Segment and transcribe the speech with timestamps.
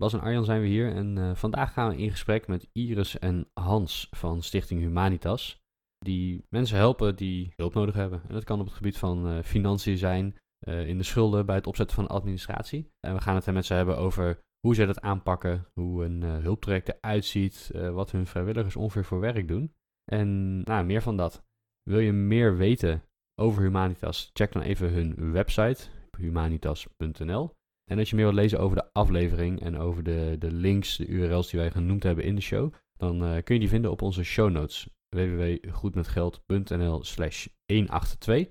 [0.00, 3.18] Bas en Arjan zijn we hier en eh, vandaag gaan we in gesprek met Iris
[3.18, 5.62] en Hans van Stichting Humanitas.
[5.98, 8.22] Die mensen helpen die hulp nodig hebben.
[8.28, 10.36] En dat kan op het gebied van uh, financiën zijn,
[10.68, 12.90] uh, in de schulden, bij het opzetten van administratie.
[13.00, 16.88] En we gaan het met ze hebben over hoe zij dat aanpakken, hoe een hulptraject
[16.88, 19.74] eruit ziet, wat hun vrijwilligers ongeveer voor werk doen.
[20.12, 21.44] En nou, meer van dat.
[21.82, 23.02] Wil je meer weten
[23.40, 27.58] over Humanitas, check dan even hun website, humanitas.nl.
[27.90, 31.06] En als je meer wilt lezen over de aflevering en over de, de links, de
[31.06, 34.02] URL's die wij genoemd hebben in de show, dan uh, kun je die vinden op
[34.02, 38.48] onze show notes www.goedmetgeld.nl slash 182.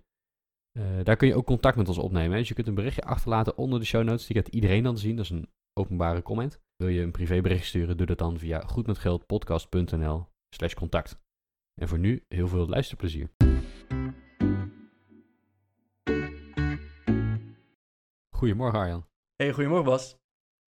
[0.77, 2.37] Uh, daar kun je ook contact met ons opnemen.
[2.37, 4.27] Dus je kunt een berichtje achterlaten onder de show notes.
[4.27, 5.15] Die gaat iedereen dan zien.
[5.15, 6.59] Dat is een openbare comment.
[6.75, 11.19] Wil je een privébericht sturen, doe dat dan via goedmetgeldpodcast.nl slash contact.
[11.81, 13.29] En voor nu heel veel luisterplezier.
[18.29, 19.08] Goedemorgen Arjan.
[19.43, 20.17] Hey, goedemorgen Bas.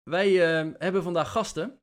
[0.04, 1.82] Wij uh, hebben vandaag gasten.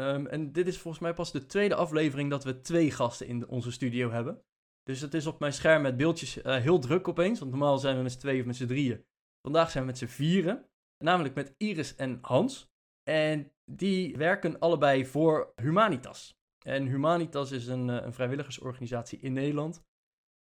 [0.00, 3.48] Um, en dit is volgens mij pas de tweede aflevering dat we twee gasten in
[3.48, 4.42] onze studio hebben.
[4.82, 7.38] Dus het is op mijn scherm met beeldjes uh, heel druk opeens.
[7.38, 9.04] Want normaal zijn we met z'n tweeën of met z'n drieën.
[9.40, 10.68] Vandaag zijn we met z'n vieren.
[11.04, 12.70] Namelijk met Iris en Hans.
[13.10, 16.38] En die werken allebei voor Humanitas.
[16.64, 19.84] En Humanitas is een, uh, een vrijwilligersorganisatie in Nederland.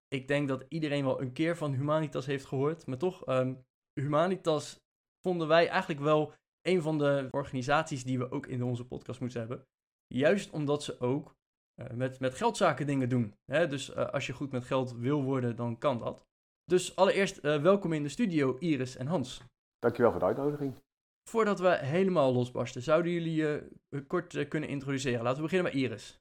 [0.07, 2.85] Ik denk dat iedereen wel een keer van Humanitas heeft gehoord.
[2.85, 4.85] Maar toch, um, Humanitas
[5.21, 9.39] vonden wij eigenlijk wel een van de organisaties die we ook in onze podcast moeten
[9.39, 9.67] hebben.
[10.07, 11.35] Juist omdat ze ook
[11.81, 13.35] uh, met, met geldzaken dingen doen.
[13.51, 13.67] Hè?
[13.67, 16.25] Dus uh, als je goed met geld wil worden, dan kan dat.
[16.63, 19.41] Dus allereerst uh, welkom in de studio, Iris en Hans.
[19.79, 20.75] Dankjewel voor de uitnodiging.
[21.29, 23.69] Voordat we helemaal losbarsten, zouden jullie je
[24.07, 25.23] kort kunnen introduceren?
[25.23, 26.19] Laten we beginnen met Iris.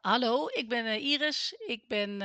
[0.00, 1.54] Hallo, ik ben Iris.
[1.66, 2.20] Ik ben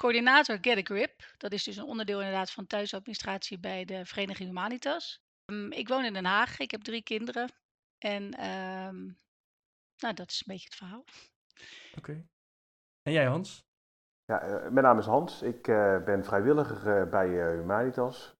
[0.00, 1.34] coördinator Get a Grip.
[1.38, 5.22] Dat is dus een onderdeel inderdaad van thuisadministratie bij de Vereniging Humanitas.
[5.52, 6.58] Um, ik woon in Den Haag.
[6.58, 7.50] Ik heb drie kinderen.
[7.98, 9.18] En um,
[9.96, 11.04] nou, dat is een beetje het verhaal.
[11.96, 11.98] Oké.
[11.98, 12.26] Okay.
[13.02, 13.64] En jij Hans?
[14.24, 15.42] Ja, uh, mijn naam is Hans.
[15.42, 18.34] Ik uh, ben vrijwilliger uh, bij Humanitas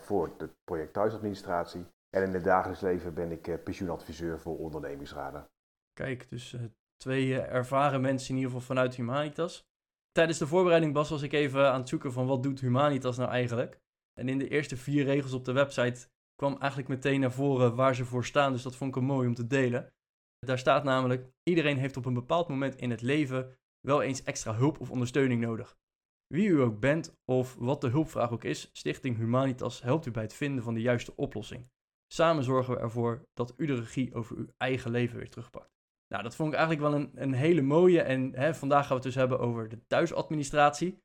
[0.00, 1.86] voor het project thuisadministratie.
[2.10, 5.50] En in het dagelijks leven ben ik pensioenadviseur voor ondernemingsraden.
[5.92, 6.56] Kijk, dus
[6.96, 9.69] twee ervaren mensen in ieder geval vanuit Humanitas.
[10.12, 13.30] Tijdens de voorbereiding, Bas, was ik even aan het zoeken van wat doet Humanitas nou
[13.30, 13.80] eigenlijk.
[14.20, 17.94] En in de eerste vier regels op de website kwam eigenlijk meteen naar voren waar
[17.94, 18.52] ze voor staan.
[18.52, 19.92] Dus dat vond ik mooi om te delen.
[20.38, 24.54] Daar staat namelijk, iedereen heeft op een bepaald moment in het leven wel eens extra
[24.54, 25.78] hulp of ondersteuning nodig.
[26.26, 30.22] Wie u ook bent of wat de hulpvraag ook is, Stichting Humanitas helpt u bij
[30.22, 31.70] het vinden van de juiste oplossing.
[32.12, 35.79] Samen zorgen we ervoor dat u de regie over uw eigen leven weer terugpakt.
[36.12, 38.02] Nou, dat vond ik eigenlijk wel een, een hele mooie.
[38.02, 41.02] En hè, vandaag gaan we het dus hebben over de thuisadministratie.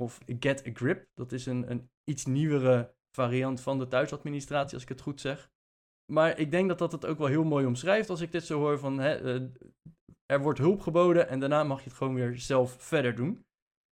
[0.00, 1.08] Of Get a Grip.
[1.14, 5.50] Dat is een, een iets nieuwere variant van de thuisadministratie, als ik het goed zeg.
[6.12, 8.58] Maar ik denk dat dat het ook wel heel mooi omschrijft als ik dit zo
[8.58, 8.98] hoor van...
[8.98, 9.48] Hè, uh,
[10.26, 13.46] er wordt hulp geboden en daarna mag je het gewoon weer zelf verder doen.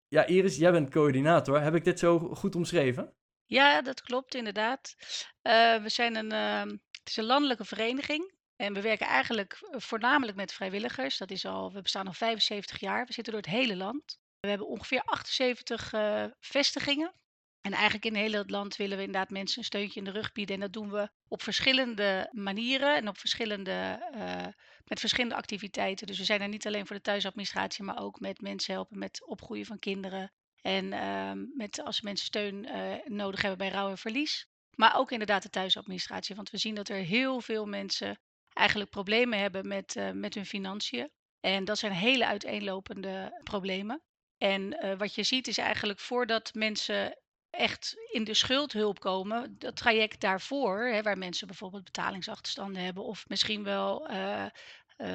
[0.07, 1.61] Ja, Iris, jij bent coördinator.
[1.61, 3.13] Heb ik dit zo goed omschreven?
[3.45, 4.95] Ja, dat klopt inderdaad.
[5.43, 8.37] Uh, we zijn een, uh, het is een landelijke vereniging.
[8.59, 11.17] En we werken eigenlijk eh, voornamelijk met vrijwilligers.
[11.17, 13.05] Dat is al, we bestaan al 75 jaar.
[13.05, 14.19] We zitten door het hele land.
[14.39, 17.13] We hebben ongeveer 78 uh, vestigingen.
[17.61, 20.31] En eigenlijk in heel het land willen we inderdaad mensen een steuntje in de rug
[20.31, 20.55] bieden.
[20.55, 24.47] En dat doen we op verschillende manieren en op verschillende, uh,
[24.85, 26.07] met verschillende activiteiten.
[26.07, 29.25] Dus we zijn er niet alleen voor de thuisadministratie, maar ook met mensen helpen met
[29.25, 30.31] opgroeien van kinderen.
[30.61, 32.67] En uh, met als mensen steun
[33.05, 34.47] nodig hebben bij rouw en verlies.
[34.75, 36.35] Maar ook inderdaad de thuisadministratie.
[36.35, 38.19] Want we zien dat er heel veel mensen
[38.59, 41.11] eigenlijk problemen hebben met, uh, met hun financiën.
[41.39, 44.01] En dat zijn hele uiteenlopende problemen.
[44.37, 47.17] En uh, wat je ziet is eigenlijk voordat mensen
[47.49, 53.25] echt in de schuldhulp komen, dat traject daarvoor, hè, waar mensen bijvoorbeeld betalingsachterstanden hebben of
[53.27, 54.45] misschien wel uh,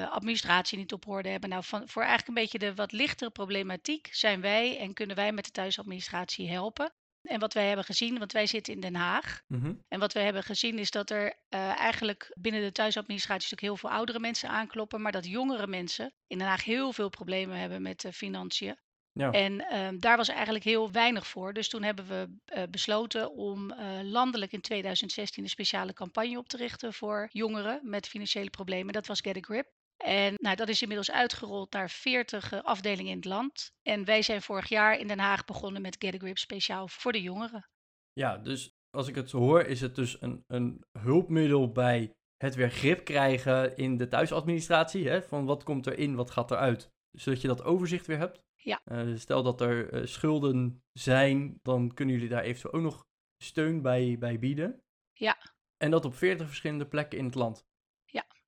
[0.09, 1.49] administratie niet op orde hebben.
[1.49, 5.45] Nou, voor eigenlijk een beetje de wat lichtere problematiek zijn wij en kunnen wij met
[5.45, 6.93] de thuisadministratie helpen.
[7.27, 9.41] En wat wij hebben gezien, want wij zitten in Den Haag.
[9.47, 9.83] Mm-hmm.
[9.87, 13.77] En wat wij hebben gezien is dat er uh, eigenlijk binnen de thuisadministratie ook heel
[13.77, 15.01] veel oudere mensen aankloppen.
[15.01, 18.77] Maar dat jongere mensen in Den Haag heel veel problemen hebben met uh, financiën.
[19.19, 19.31] Ja.
[19.31, 21.53] En uh, daar was eigenlijk heel weinig voor.
[21.53, 26.47] Dus toen hebben we uh, besloten om uh, landelijk in 2016 een speciale campagne op
[26.47, 28.93] te richten voor jongeren met financiële problemen.
[28.93, 29.67] Dat was Get a Grip.
[29.97, 33.71] En nou, dat is inmiddels uitgerold naar 40 uh, afdelingen in het land.
[33.81, 37.11] En wij zijn vorig jaar in Den Haag begonnen met Get a Grip speciaal voor
[37.11, 37.69] de jongeren.
[38.13, 42.55] Ja, dus als ik het zo hoor, is het dus een, een hulpmiddel bij het
[42.55, 45.07] weer grip krijgen in de thuisadministratie.
[45.09, 45.21] Hè?
[45.21, 46.89] Van wat komt erin, wat gaat eruit.
[47.11, 48.43] Zodat je dat overzicht weer hebt.
[48.55, 48.81] Ja.
[48.91, 53.05] Uh, stel dat er uh, schulden zijn, dan kunnen jullie daar eventueel ook nog
[53.43, 54.81] steun bij, bij bieden.
[55.13, 55.37] Ja.
[55.77, 57.65] En dat op 40 verschillende plekken in het land.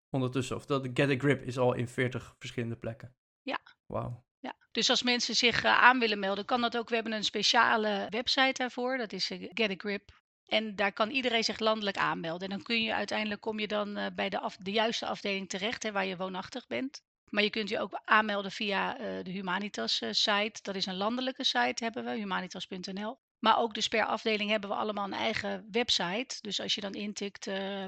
[0.10, 0.56] Ondertussen.
[0.56, 3.16] Of dat Get a Grip is al in 40 verschillende plekken.
[3.42, 3.60] Ja.
[3.86, 4.26] Wauw.
[4.40, 6.90] Ja, dus als mensen zich uh, aan willen melden, kan dat ook.
[6.90, 8.98] We hebben een speciale website daarvoor.
[8.98, 10.22] Dat is uh, Get a Grip.
[10.46, 12.50] En daar kan iedereen zich landelijk aanmelden.
[12.50, 15.50] En dan kun je uiteindelijk kom je dan uh, bij de, af, de juiste afdeling
[15.50, 17.02] terecht, hè, waar je woonachtig bent.
[17.30, 18.94] Maar je kunt je ook aanmelden via
[19.24, 20.60] de Humanitas-site.
[20.62, 23.20] Dat is een landelijke site, hebben we, humanitas.nl.
[23.40, 26.38] Maar ook dus per afdeling hebben we allemaal een eigen website.
[26.42, 27.86] Dus als je dan intikt uh,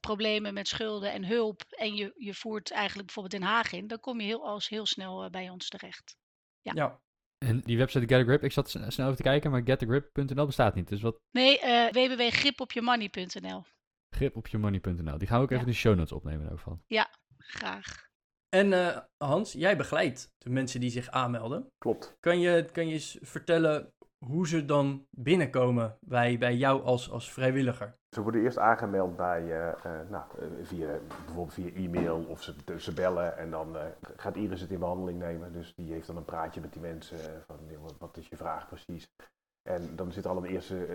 [0.00, 4.00] problemen met schulden en hulp en je, je voert eigenlijk bijvoorbeeld Den Haag in, dan
[4.00, 6.16] kom je heel, als heel snel uh, bij ons terecht.
[6.60, 6.72] Ja.
[6.74, 7.02] ja.
[7.38, 10.74] En die website Get a Grip, ik zat snel even te kijken, maar getagrip.nl bestaat
[10.74, 10.88] niet.
[10.88, 11.20] Dus wat...
[11.30, 13.64] Nee, uh, www.gripopjemoney.nl
[14.08, 15.18] Gripopjemoney.nl.
[15.18, 16.82] Die gaan we ook even in de show notes opnemen daarvan.
[16.86, 18.08] Ja, graag.
[18.48, 21.72] En uh, Hans, jij begeleidt de mensen die zich aanmelden.
[21.78, 22.16] Klopt.
[22.20, 23.93] Kan je, kan je eens vertellen
[24.26, 27.96] hoe ze dan binnenkomen bij, bij jou als, als vrijwilliger?
[28.08, 30.24] Ze worden eerst aangemeld bij, uh, uh, nou,
[30.62, 33.76] via, bijvoorbeeld via e-mail of ze, ze bellen en dan
[34.16, 35.52] gaat Iris het in behandeling nemen.
[35.52, 37.58] Dus die heeft dan een praatje met die mensen van
[37.98, 39.12] wat is je vraag precies.
[39.62, 40.86] En dan zit al een eerste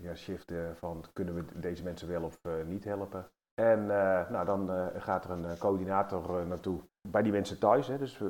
[0.00, 3.26] ja, shift van kunnen we deze mensen wel of niet helpen.
[3.54, 3.86] En
[4.30, 7.86] nou, dan gaat er een coördinator naartoe bij die mensen thuis.
[7.86, 8.20] Hè, dus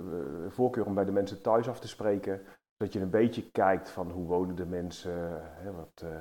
[0.48, 2.42] voorkeur om bij de mensen thuis af te spreken
[2.82, 5.12] dat je een beetje kijkt van hoe wonen de mensen,
[5.42, 6.16] hè, wat, uh,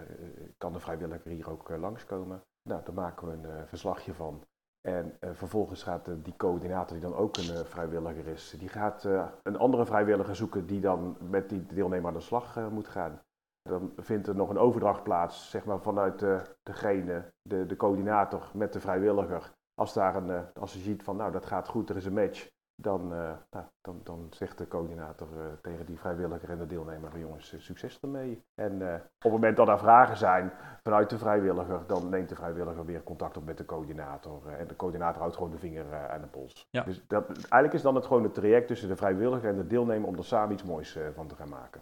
[0.57, 2.43] kan de vrijwilliger hier ook uh, langskomen.
[2.69, 4.43] Nou, daar maken we een uh, verslagje van.
[4.81, 9.03] En vervolgens gaat die coördinator, die dan ook een vrijwilliger is, die gaat
[9.43, 13.21] een andere vrijwilliger zoeken die dan met die deelnemer aan de slag moet gaan.
[13.61, 16.25] Dan vindt er nog een overdracht plaats, zeg maar, vanuit
[16.63, 19.51] degene, de, de coördinator met de vrijwilliger.
[19.73, 22.49] Als, daar een, als je ziet van, nou, dat gaat goed, er is een match,
[22.81, 27.19] dan, uh, nou, dan, dan zegt de coördinator uh, tegen die vrijwilliger en de deelnemer:
[27.19, 28.43] jongens, succes ermee.
[28.55, 30.51] En uh, op het moment dat er vragen zijn
[30.83, 34.47] vanuit de vrijwilliger, dan neemt de vrijwilliger weer contact op met de coördinator.
[34.47, 36.67] en de coördinator houdt gewoon de vinger aan de pols.
[36.69, 36.83] Ja.
[36.83, 40.07] Dus dat, eigenlijk is dan het gewoon het traject tussen de vrijwilliger en de deelnemer
[40.07, 41.81] om er samen iets moois van te gaan maken.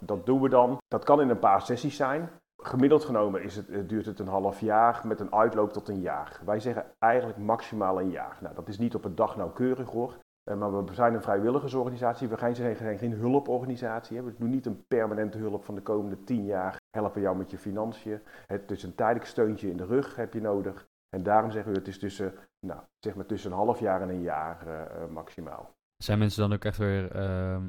[0.00, 0.78] Dat doen we dan.
[0.88, 2.30] Dat kan in een paar sessies zijn.
[2.62, 6.40] Gemiddeld genomen is het, duurt het een half jaar met een uitloop tot een jaar.
[6.44, 8.38] Wij zeggen eigenlijk maximaal een jaar.
[8.40, 10.14] Nou, dat is niet op een dag nauwkeurig hoor.
[10.50, 14.16] Uh, maar we zijn een vrijwilligersorganisatie, we zijn geen, geen, geen hulporganisatie.
[14.16, 14.22] Hè.
[14.22, 17.58] We doen niet een permanente hulp van de komende tien jaar, helpen jou met je
[17.58, 18.20] financiën.
[18.46, 20.86] Het is een tijdelijk steuntje in de rug heb je nodig.
[21.08, 22.34] En daarom zeggen we het is tussen,
[22.66, 25.74] nou, zeg maar tussen een half jaar en een jaar uh, uh, maximaal.
[25.96, 27.16] Zijn mensen dan ook echt weer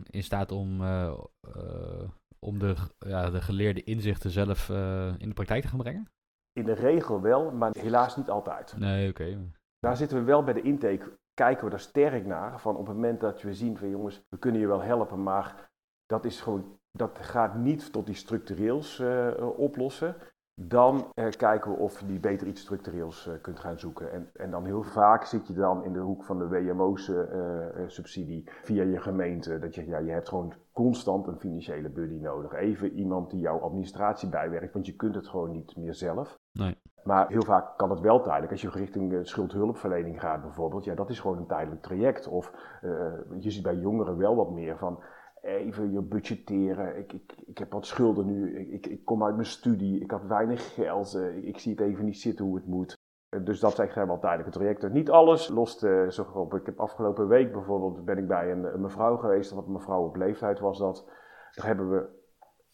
[0.09, 0.81] in staat om,
[2.39, 4.69] om de, ja, de geleerde inzichten zelf
[5.17, 6.09] in de praktijk te gaan brengen?
[6.51, 8.77] In de regel wel, maar helaas niet altijd.
[8.77, 9.21] Nee, oké.
[9.21, 9.51] Okay.
[9.79, 12.59] Daar zitten we wel bij de intake kijken we daar sterk naar.
[12.59, 15.69] Van op het moment dat we zien van jongens, we kunnen je wel helpen, maar
[16.05, 20.15] dat is gewoon, dat gaat niet tot die structureels uh, oplossen.
[20.57, 24.11] Dan uh, kijken we of je die beter iets structureels uh, kunt gaan zoeken.
[24.11, 28.83] En, en dan heel vaak zit je dan in de hoek van de WMO's-subsidie via
[28.83, 29.59] je gemeente.
[29.59, 32.53] Dat je, ja, je hebt gewoon constant een financiële buddy nodig.
[32.53, 36.39] Even iemand die jouw administratie bijwerkt, want je kunt het gewoon niet meer zelf.
[36.51, 36.77] Nee.
[37.03, 38.51] Maar heel vaak kan het wel tijdelijk.
[38.51, 42.27] Als je richting schuldhulpverlening gaat bijvoorbeeld, ja, dat is gewoon een tijdelijk traject.
[42.27, 42.51] Of
[42.83, 42.91] uh,
[43.39, 45.03] je ziet bij jongeren wel wat meer van
[45.45, 46.97] even je budgetteren.
[46.97, 50.25] Ik, ik, ik heb wat schulden nu, ik, ik kom uit mijn studie, ik had
[50.25, 52.93] weinig geld, uh, ik zie het even niet zitten hoe het moet.
[53.43, 54.91] Dus dat zijn echt wel tijdelijke trajecten.
[54.91, 56.53] Niet alles lost uh, zich op.
[56.53, 60.03] Ik heb afgelopen week bijvoorbeeld ben ik bij een, een mevrouw geweest, wat een mevrouw
[60.03, 61.05] op leeftijd was dat.
[61.51, 62.24] Daar hebben we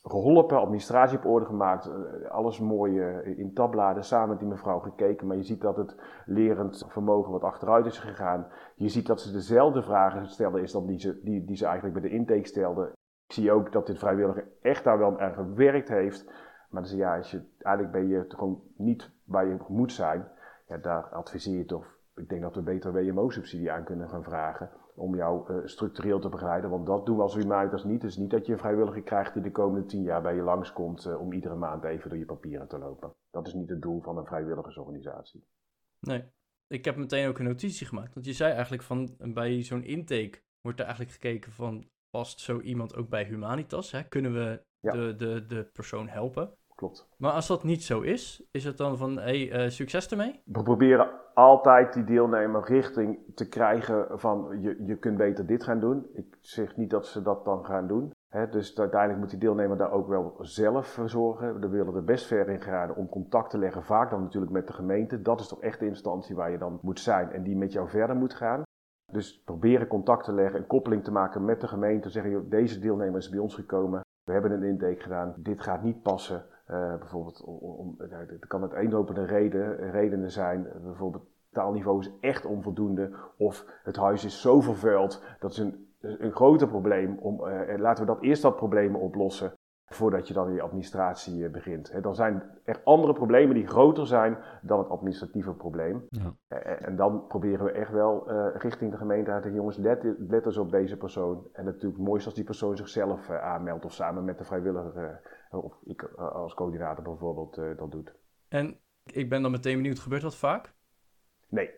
[0.04, 1.90] geholpen, administratie op orde gemaakt,
[2.30, 5.28] alles mooi in tabbladen, samen met die mevrouw gekeken.
[5.28, 8.48] Maar je ziet dat het lerend vermogen wat achteruit is gegaan.
[8.76, 12.00] Je ziet dat ze dezelfde vragen stellen is dan die ze, die, die ze eigenlijk
[12.00, 12.92] bij de intake stelde.
[13.28, 16.32] Ik zie ook dat dit vrijwilliger echt daar wel aan gewerkt heeft.
[16.70, 20.28] Maar dus ja, als je, eigenlijk ben je gewoon niet waar je moet zijn.
[20.68, 24.70] Ja, daar adviseer je toch, ik denk dat we beter WMO-subsidie aan kunnen gaan vragen
[24.96, 26.70] om jou uh, structureel te begeleiden.
[26.70, 28.02] Want dat doen we als Reminders niet.
[28.02, 30.42] Het is niet dat je een vrijwilliger krijgt die de komende tien jaar bij je
[30.42, 33.14] langskomt uh, om iedere maand even door je papieren te lopen.
[33.30, 35.46] Dat is niet het doel van een vrijwilligersorganisatie.
[36.00, 36.24] Nee,
[36.68, 38.14] ik heb meteen ook een notitie gemaakt.
[38.14, 42.60] Want je zei eigenlijk van bij zo'n intake wordt er eigenlijk gekeken van past zo
[42.60, 43.92] iemand ook bij Humanitas?
[43.92, 44.04] Hè?
[44.04, 44.92] Kunnen we ja.
[44.92, 46.56] de, de, de persoon helpen?
[46.82, 47.08] Klopt.
[47.18, 50.42] Maar als dat niet zo is, is het dan van, hey, succes ermee?
[50.46, 55.80] We proberen altijd die deelnemer richting te krijgen van, je, je kunt beter dit gaan
[55.80, 56.06] doen.
[56.14, 58.12] Ik zeg niet dat ze dat dan gaan doen.
[58.28, 61.60] Hè, dus uiteindelijk moet die deelnemer daar ook wel zelf voor zorgen.
[61.60, 64.68] We willen er best ver in gaan om contact te leggen, vaak dan natuurlijk met
[64.68, 65.22] de gemeente.
[65.22, 67.90] Dat is toch echt de instantie waar je dan moet zijn en die met jou
[67.90, 68.62] verder moet gaan.
[69.12, 72.10] Dus proberen contact te leggen, een koppeling te maken met de gemeente.
[72.10, 74.02] Zeggen, joh, deze deelnemer is bij ons gekomen.
[74.24, 75.34] We hebben een intake gedaan.
[75.38, 76.46] Dit gaat niet passen.
[76.72, 80.68] Uh, bijvoorbeeld, om, het kan het eenlopende reden, redenen zijn.
[80.84, 83.12] Bijvoorbeeld, taalniveau is echt onvoldoende.
[83.38, 85.24] Of het huis is zo vervuild.
[85.40, 87.18] Dat is een, een groter probleem.
[87.18, 89.54] Om, uh, laten we dat eerst dat probleem oplossen
[89.86, 92.04] voordat je dan in je administratie eh, begint.
[92.04, 96.06] Dan zijn er andere problemen die groter zijn dan het administratieve probleem.
[96.10, 96.34] Ja.
[96.48, 100.46] Eh, en dan proberen we echt wel richting de gemeente uit te jongens, let, let
[100.46, 101.48] eens op deze persoon.
[101.54, 105.74] En natuurlijk het mooiste als die persoon zichzelf aanmeldt of samen met de vrijwilliger, of
[105.84, 108.14] ik als coördinator bijvoorbeeld, dat doet.
[108.48, 110.74] En ik ben dan meteen benieuwd, gebeurt dat vaak?
[111.50, 111.70] Nee,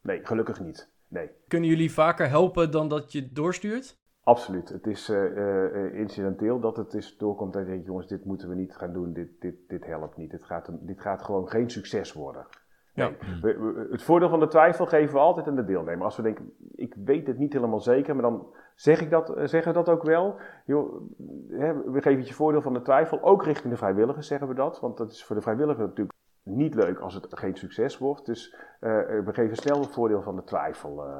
[0.00, 0.92] nee, gelukkig niet.
[1.08, 1.30] Nee.
[1.48, 4.02] Kunnen jullie vaker helpen dan dat je doorstuurt?
[4.22, 4.68] Absoluut.
[4.68, 8.54] Het is uh, incidenteel dat het is doorkomt en je denkt, jongens, dit moeten we
[8.54, 10.30] niet gaan doen, dit, dit, dit helpt niet.
[10.30, 12.46] Dit gaat, dit gaat gewoon geen succes worden.
[12.94, 13.12] Ja.
[13.42, 16.04] we, het voordeel van de twijfel geven we altijd aan de deelnemer.
[16.04, 19.72] Als we denken, ik weet het niet helemaal zeker, maar dan zeg ik dat, zeggen
[19.72, 20.36] we dat ook wel.
[20.64, 21.08] Yo,
[21.50, 24.54] hè, we geven het je voordeel van de twijfel, ook richting de vrijwilligers zeggen we
[24.54, 24.80] dat.
[24.80, 28.26] Want dat is voor de vrijwilliger natuurlijk niet leuk als het geen succes wordt.
[28.26, 28.90] Dus uh,
[29.24, 31.06] we geven snel het voordeel van de twijfel.
[31.06, 31.16] Uh,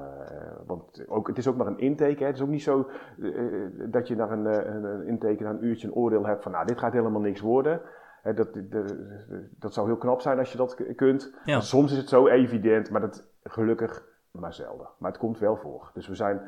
[0.66, 2.18] want ook, het is ook maar een intake.
[2.18, 2.26] Hè.
[2.26, 5.86] Het is ook niet zo uh, dat je naar een, een, intake, na een uurtje
[5.86, 7.80] een oordeel hebt van nou, dit gaat helemaal niks worden.
[8.22, 11.34] Hè, dat, de, dat zou heel knap zijn als je dat kunt.
[11.44, 11.60] Ja.
[11.60, 14.88] Soms is het zo evident, maar dat gelukkig maar zelden.
[14.98, 15.90] Maar het komt wel voor.
[15.94, 16.40] Dus we zijn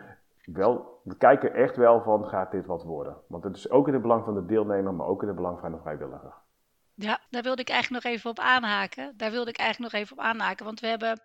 [0.46, 3.16] wel, we kijken echt wel van gaat dit wat worden.
[3.28, 5.60] Want het is ook in het belang van de deelnemer, maar ook in het belang
[5.60, 6.34] van de vrijwilliger.
[6.94, 9.14] Ja, daar wilde ik eigenlijk nog even op aanhaken.
[9.16, 10.64] Daar wilde ik eigenlijk nog even op aanhaken.
[10.64, 11.20] Want we hebben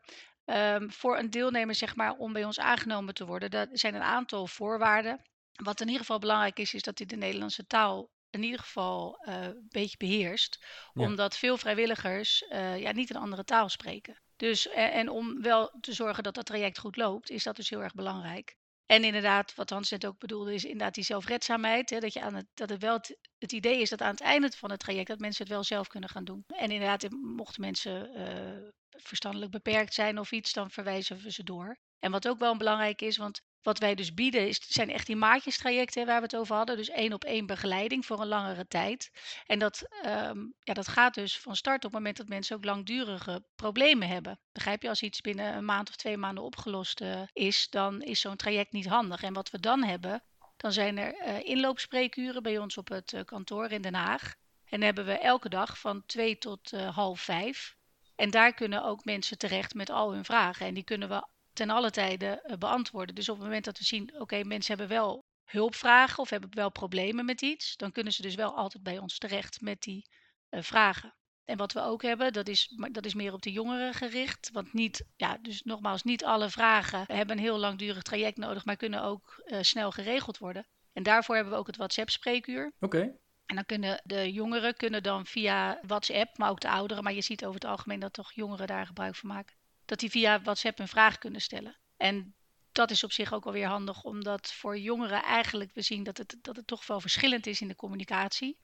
[0.45, 4.01] um, voor een deelnemer, zeg maar, om bij ons aangenomen te worden, er zijn een
[4.01, 5.21] aantal voorwaarden.
[5.63, 9.25] Wat in ieder geval belangrijk is, is dat hij de Nederlandse taal in ieder geval
[9.27, 10.65] uh, een beetje beheerst.
[10.93, 11.05] Ja.
[11.05, 14.21] Omdat veel vrijwilligers uh, ja, niet een andere taal spreken.
[14.35, 17.69] Dus, en, en, om wel te zorgen dat dat traject goed loopt, is dat dus
[17.69, 18.55] heel erg belangrijk.
[18.91, 21.89] En inderdaad, wat Hans net ook bedoelde, is inderdaad die zelfredzaamheid.
[21.89, 22.99] Hè, dat, je aan het, dat het wel
[23.37, 25.87] het, idee is dat aan het einde van het traject dat mensen het wel zelf
[25.87, 26.43] kunnen gaan doen.
[26.47, 31.77] En inderdaad, mochten mensen uh, verstandelijk beperkt zijn of iets, dan verwijzen we ze door.
[31.99, 35.15] En wat ook wel belangrijk is, want wat wij dus bieden is, zijn echt die
[35.15, 36.77] maatjestrajecten waar we het over hadden.
[36.77, 39.11] Dus één op één begeleiding voor een langere tijd.
[39.45, 42.65] En dat, um, ja, dat gaat dus van start op het moment dat mensen ook
[42.65, 44.39] langdurige problemen hebben.
[44.51, 48.19] Begrijp je, als iets binnen een maand of twee maanden opgelost uh, is, dan is
[48.19, 49.23] zo'n traject niet handig.
[49.23, 50.23] En wat we dan hebben,
[50.57, 54.35] dan zijn er uh, inloopspreekuren bij ons op het uh, kantoor in Den Haag.
[54.65, 57.75] En hebben we elke dag van twee tot half vijf.
[58.15, 60.65] En daar kunnen ook mensen terecht met al hun vragen.
[60.65, 63.15] En die kunnen we ten alle tijde uh, beantwoorden.
[63.15, 66.71] Dus op het moment dat we zien, oké, mensen hebben wel hulpvragen of hebben wel
[66.71, 70.09] problemen met iets, dan kunnen ze dus wel altijd bij ons terecht met die
[70.49, 71.15] uh, vragen.
[71.45, 74.49] En wat we ook hebben, dat is, dat is meer op de jongeren gericht.
[74.51, 78.75] Want niet, ja, dus nogmaals, niet alle vragen hebben een heel langdurig traject nodig, maar
[78.75, 80.67] kunnen ook uh, snel geregeld worden.
[80.93, 82.73] En daarvoor hebben we ook het WhatsApp-spreekuur.
[82.79, 83.19] Oké.
[83.45, 87.21] En dan kunnen de jongeren kunnen dan via WhatsApp, maar ook de ouderen, maar je
[87.21, 89.55] ziet over het algemeen dat toch jongeren daar gebruik van maken
[89.91, 91.77] dat die via WhatsApp een vraag kunnen stellen.
[91.97, 92.35] En
[92.71, 96.37] dat is op zich ook alweer handig, omdat voor jongeren eigenlijk we zien dat het,
[96.41, 98.57] dat het toch wel verschillend is in de communicatie.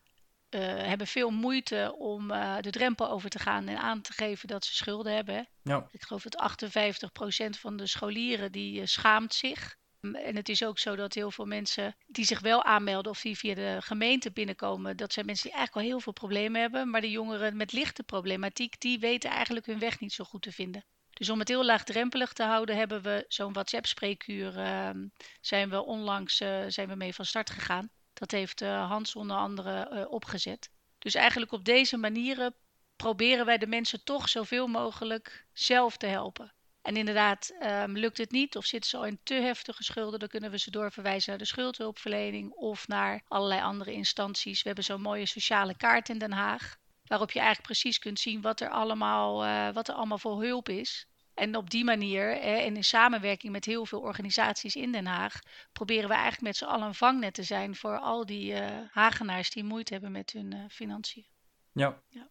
[0.50, 4.48] Uh, hebben veel moeite om uh, de drempel over te gaan en aan te geven
[4.48, 5.50] dat ze schulden hebben.
[5.64, 5.88] Ja.
[5.92, 6.68] Ik geloof dat
[7.56, 9.76] 58% van de scholieren die uh, schaamt zich.
[10.00, 13.38] En het is ook zo dat heel veel mensen die zich wel aanmelden of die
[13.38, 16.90] via de gemeente binnenkomen, dat zijn mensen die eigenlijk al heel veel problemen hebben.
[16.90, 20.52] Maar de jongeren met lichte problematiek, die weten eigenlijk hun weg niet zo goed te
[20.52, 20.86] vinden.
[21.18, 24.58] Dus om het heel laagdrempelig te houden, hebben we zo'n WhatsApp-spreekuur.
[24.58, 24.90] Uh,
[25.42, 27.90] zijn we onlangs uh, zijn we mee van start gegaan.
[28.14, 30.70] Dat heeft uh, Hans onder andere eh, opgezet.
[31.00, 32.54] Dus eigenlijk op deze manieren
[32.96, 36.52] proberen wij de mensen toch zoveel mogelijk zelf te helpen.
[36.82, 40.28] En inderdaad, um, lukt het niet of zitten ze al in te heftige schulden, dan
[40.30, 44.62] kunnen we ze doorverwijzen naar de schuldhulpverlening of naar allerlei andere instanties.
[44.62, 48.42] We hebben zo'n mooie sociale kaart in Den Haag waarop je eigenlijk precies kunt zien
[48.42, 51.08] wat er allemaal, uh, wat er allemaal voor hulp is.
[51.34, 55.40] En op die manier, en in samenwerking met heel veel organisaties in Den Haag,
[55.72, 59.50] proberen we eigenlijk met z'n allen een vangnet te zijn voor al die uh, Hagenaars
[59.50, 61.26] die moeite hebben met hun uh, financiën.
[61.72, 62.02] Ja.
[62.10, 62.30] ja.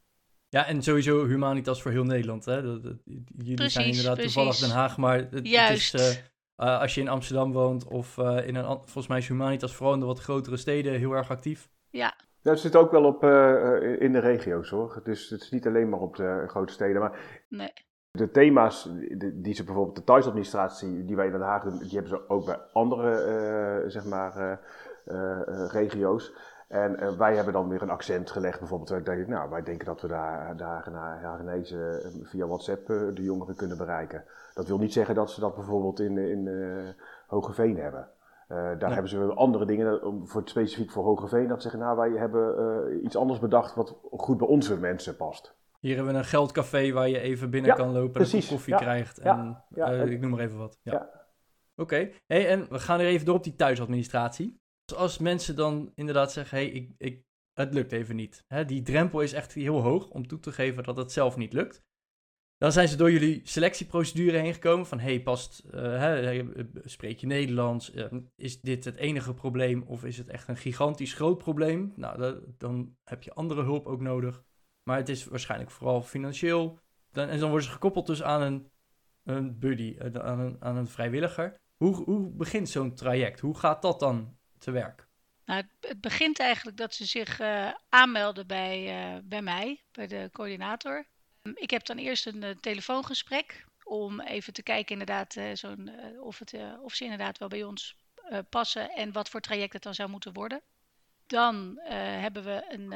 [0.48, 2.44] Ja, en sowieso Humanitas voor heel Nederland.
[2.44, 2.62] Hè?
[2.62, 4.32] Dat, dat, jullie precies, zijn inderdaad precies.
[4.34, 5.92] toevallig Den Haag, maar het, Juist.
[5.92, 6.22] het is,
[6.56, 10.00] uh, als je in Amsterdam woont of in een, volgens mij is Humanitas vooral in
[10.00, 11.68] de wat grotere steden heel erg actief.
[11.90, 12.16] Ja,
[12.46, 15.00] Dat zit ook wel op, uh, in de regio's hoor.
[15.04, 17.00] Dus het is niet alleen maar op de grote steden.
[17.00, 17.72] Maar nee.
[18.10, 18.90] de thema's
[19.34, 22.44] die ze bijvoorbeeld de thuisadministratie, die wij in Den Haag doen, die hebben ze ook
[22.44, 23.26] bij andere
[23.82, 24.60] uh, zeg maar,
[25.06, 26.32] uh, regio's.
[26.68, 28.58] En wij hebben dan weer een accent gelegd.
[28.58, 33.22] Bijvoorbeeld, wij denken, nou, wij denken dat we daar, daar naar Hagenezen via WhatsApp de
[33.22, 34.24] jongeren kunnen bereiken.
[34.54, 36.48] Dat wil niet zeggen dat ze dat bijvoorbeeld in, in
[37.26, 38.08] Hogeveen hebben.
[38.48, 42.58] Uh, daar hebben ze andere dingen, voor, specifiek voor Hogeveen, dat zeggen, nou wij hebben
[42.94, 45.56] uh, iets anders bedacht wat goed bij onze mensen past.
[45.80, 48.48] Hier hebben we een geldcafé waar je even binnen kan lopen precies.
[48.48, 50.78] en koffie krijgt en uh, ik noem maar even wat.
[50.82, 51.10] Ja.
[51.76, 54.60] Oké, hey, en we gaan er even door op die thuisadministratie.
[54.84, 58.44] Dus als mensen dan inderdaad zeggen, hey, ik, ik, het lukt even niet.
[58.46, 61.52] Hè, die drempel is echt heel hoog om toe te geven dat het zelf niet
[61.52, 61.84] lukt.
[62.58, 66.42] Dan zijn ze door jullie selectieprocedure heen gekomen van, hey, past, uh, hè,
[66.84, 67.94] spreek je Nederlands?
[67.94, 68.04] Uh,
[68.36, 71.92] is dit het enige probleem of is het echt een gigantisch groot probleem?
[71.96, 74.42] Nou, dan heb je andere hulp ook nodig.
[74.82, 76.78] Maar het is waarschijnlijk vooral financieel.
[77.12, 78.70] Dan, en dan worden ze gekoppeld dus aan een,
[79.24, 81.60] een buddy, aan een, aan een vrijwilliger.
[81.76, 83.40] Hoe, hoe begint zo'n traject?
[83.40, 85.08] Hoe gaat dat dan te werk?
[85.44, 87.40] Nou, het, het begint eigenlijk dat ze zich
[87.88, 91.06] aanmelden bij, bij mij, bij de coördinator.
[91.54, 96.38] Ik heb dan eerst een uh, telefoongesprek om even te kijken inderdaad zo'n, uh, of,
[96.38, 97.96] het, of ze inderdaad wel bij ons
[98.50, 100.60] passen en wat voor traject het dan zou moeten worden.
[101.26, 101.78] Dan
[102.20, 102.92] hebben we een,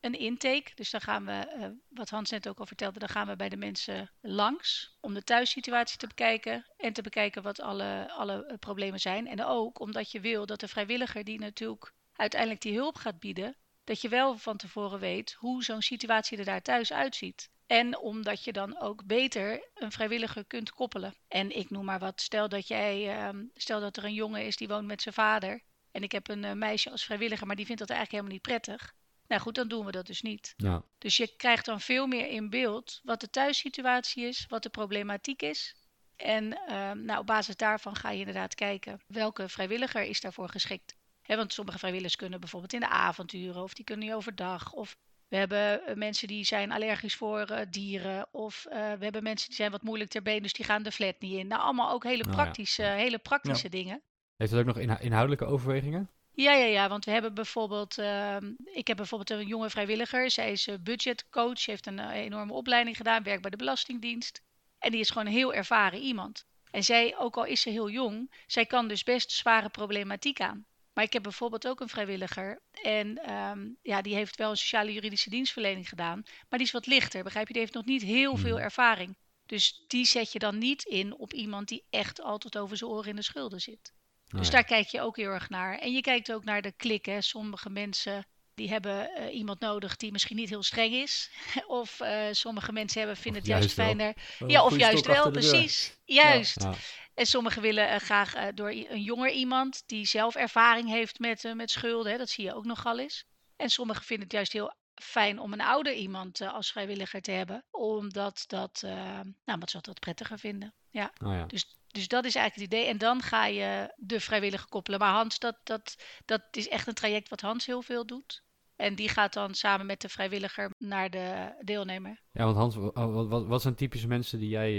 [0.00, 0.72] een intake.
[0.74, 3.56] Dus dan gaan we, wat Hans net ook al vertelde, dan gaan we bij de
[3.56, 9.26] mensen langs om de thuissituatie te bekijken en te bekijken wat alle, alle problemen zijn.
[9.26, 13.56] En ook omdat je wil dat de vrijwilliger die natuurlijk uiteindelijk die hulp gaat bieden,
[13.84, 17.50] dat je wel van tevoren weet hoe zo'n situatie er daar thuis uitziet.
[17.74, 21.14] En omdat je dan ook beter een vrijwilliger kunt koppelen.
[21.28, 24.56] En ik noem maar wat, stel dat jij, ehm, stel dat er een jongen is
[24.56, 25.62] die woont met zijn vader.
[25.90, 28.62] En ik heb een eh, meisje als vrijwilliger, maar die vindt dat eigenlijk helemaal niet
[28.62, 28.94] prettig.
[29.26, 30.54] Nou goed, dan doen we dat dus niet.
[30.56, 30.82] Ja.
[30.98, 35.42] Dus je krijgt dan veel meer in beeld wat de thuissituatie is, wat de problematiek
[35.42, 35.74] is.
[36.16, 40.96] En ehm, nou, op basis daarvan ga je inderdaad kijken welke vrijwilliger is daarvoor geschikt.
[41.22, 44.72] He, want sommige vrijwilligers kunnen bijvoorbeeld in de avonturen of die kunnen overdag.
[44.72, 44.96] Of
[45.34, 48.26] we hebben eh, mensen die zijn allergisch voor uh, dieren.
[48.30, 50.92] Of uh, we hebben mensen die zijn wat moeilijk ter been, dus die gaan de
[50.92, 51.46] flat niet in.
[51.46, 52.94] Nou, allemaal ook hele praktische, oh, ja.
[52.94, 53.70] hele praktische ja.
[53.70, 54.02] dingen.
[54.36, 56.10] Heeft het ook nog inho inhoudelijke overwegingen?
[56.32, 60.30] Ja, ja, ja, want we hebben bijvoorbeeld, uh, ik heb bijvoorbeeld een jonge vrijwilliger.
[60.30, 64.42] Zij is budgetcoach, heeft een enorme opleiding gedaan, werkt bij de Belastingdienst.
[64.78, 66.46] En die is gewoon een heel ervaren iemand.
[66.70, 70.66] En zij, ook al is ze heel jong, zij kan dus best zware problematiek aan.
[70.94, 72.60] Maar ik heb bijvoorbeeld ook een vrijwilliger.
[72.82, 76.22] En um, ja, die heeft wel een sociale juridische dienstverlening gedaan.
[76.24, 77.52] Maar die is wat lichter, begrijp je?
[77.52, 79.16] Die heeft nog niet heel veel ervaring.
[79.46, 83.10] Dus die zet je dan niet in op iemand die echt altijd over zijn oren
[83.10, 83.92] in de schulden zit.
[84.24, 85.78] Dus Oh daar kijk je ook heel erg naar.
[85.78, 87.04] En je kijkt ook naar de klik.
[87.04, 87.20] Hè.
[87.20, 91.30] Sommige mensen die hebben uh, iemand nodig die misschien niet heel streng is.
[91.66, 94.06] of uh, sommige mensen hebben, vinden Of het juist, juist wel.
[94.06, 94.50] fijner.
[94.50, 95.98] Ja, of juist wel, precies.
[96.04, 96.62] Juist.
[96.62, 96.74] Ja.
[97.14, 101.70] En sommigen willen uh, graag door een jonger iemand die zelf ervaring heeft met, met
[101.70, 102.12] schulden.
[102.12, 103.24] Hè, dat zie je ook nogal eens.
[103.56, 107.64] En sommigen vinden het juist heel fijn om een ouder iemand als vrijwilliger te hebben.
[107.70, 110.74] Omdat, dat, nou, omdat ze dat prettiger vinden.
[110.94, 111.12] Ja.
[111.24, 111.46] Oh ja.
[111.46, 112.90] Dus, dus dat is eigenlijk het idee.
[112.90, 114.98] En dan ga je de vrijwilliger koppelen.
[114.98, 118.42] Maar Hans, dat, dat, dat is echt een traject wat Hans heel veel doet.
[118.76, 122.20] En die gaat dan samen met de vrijwilliger naar de deelnemer.
[122.30, 124.72] Ja, want Hans, wat, wat, wat zijn typische mensen die jij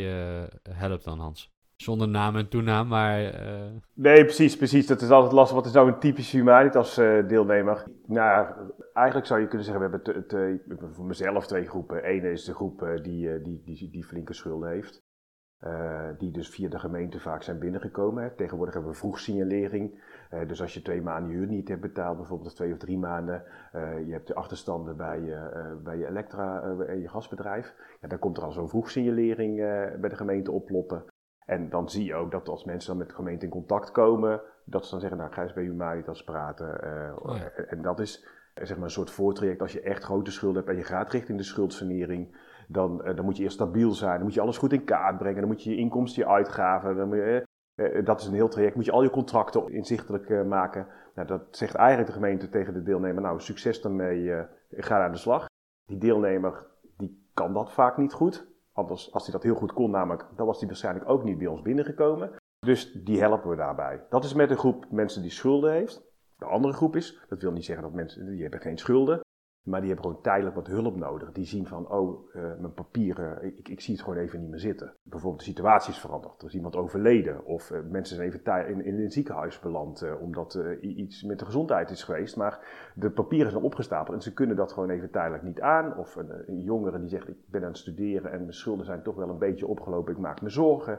[0.70, 1.54] helpt dan, Hans?
[1.76, 3.22] Zonder naam en toenaam, maar...
[3.22, 3.72] Uh...
[3.94, 4.88] Nee, precies, precies.
[4.88, 5.56] Dat is altijd lastig.
[5.56, 7.84] Wat is nou een typische Humanitas uh, deelnemer?
[8.06, 8.48] Nou,
[8.94, 12.10] eigenlijk zou je kunnen zeggen, we hebben te, te, voor mezelf twee groepen.
[12.10, 15.04] Eén is de groep uh, die, die, die, die flinke schulden heeft.
[16.18, 18.24] die dus via de gemeente vaak zijn binnengekomen.
[18.24, 18.36] Hè.
[18.36, 20.04] Tegenwoordig hebben we vroegsignalering.
[20.48, 23.44] Dus als je twee maanden huur niet hebt betaald, bijvoorbeeld of twee of drie maanden.
[24.06, 25.20] je hebt de achterstanden bij,
[25.84, 27.76] bij je elektra en je gasbedrijf.
[28.02, 29.56] Ja, dan komt er al zo'n vroegsignalering
[30.00, 31.06] bij de gemeente oploppen.
[31.46, 34.42] En dan zie je ook dat als mensen dan met de gemeente in contact komen,
[34.66, 36.68] dat ze dan zeggen, nou ga eens bij Humanitas praten.
[37.22, 37.50] Oh ja.
[37.50, 39.62] En dat is eh, zeg maar een soort voortraject.
[39.62, 43.38] Als je echt grote schulden hebt en je gaat richting de schuldsanering, dan, dan moet
[43.38, 44.14] je eerst stabiel zijn.
[44.14, 45.40] Dan moet je alles goed in kaart brengen.
[45.40, 46.96] Dan moet je je inkomsten, je uitgaven.
[46.96, 47.45] Dan moet je,
[48.04, 48.76] dat is een heel traject.
[48.76, 50.88] Moet je al je contracten inzichtelijk maken.
[51.16, 55.18] Nou, dat zegt eigenlijk de gemeente tegen de deelnemer, nou succes daarmee, ga aan de
[55.18, 55.46] slag.
[55.86, 58.48] Die deelnemer die kan dat vaak niet goed.
[58.74, 61.48] Anders, als hij dat heel goed kon, namelijk, dan was hij waarschijnlijk ook niet bij
[61.48, 62.32] ons binnengekomen.
[62.60, 64.04] Dus die helpen we daarbij.
[64.10, 66.04] Dat is met een groep mensen die schulden heeft.
[66.36, 69.20] De andere groep is, dat wil niet zeggen dat mensen, die hebben geen schulden.
[69.66, 71.32] Maar die hebben gewoon tijdelijk wat hulp nodig.
[71.32, 74.60] Die zien van, oh, uh, mijn papieren, ik, ik, zie het gewoon even niet meer
[74.60, 74.94] zitten.
[75.04, 76.42] Bijvoorbeeld de situatie is veranderd.
[76.42, 77.46] Er is iemand overleden.
[77.46, 80.04] Of uh, mensen zijn even in, in, een ziekenhuis beland.
[80.04, 82.36] Uh, omdat iets met de gezondheid is geweest.
[82.36, 85.98] Maar de papieren zijn opgestapeld en ze kunnen dat gewoon even tijdelijk niet aan.
[85.98, 89.04] Of een, een jongere die zegt, ik ben aan het studeren en mijn schulden zijn
[89.04, 90.14] toch wel een beetje opgelopen.
[90.14, 90.98] Ik maak me zorgen.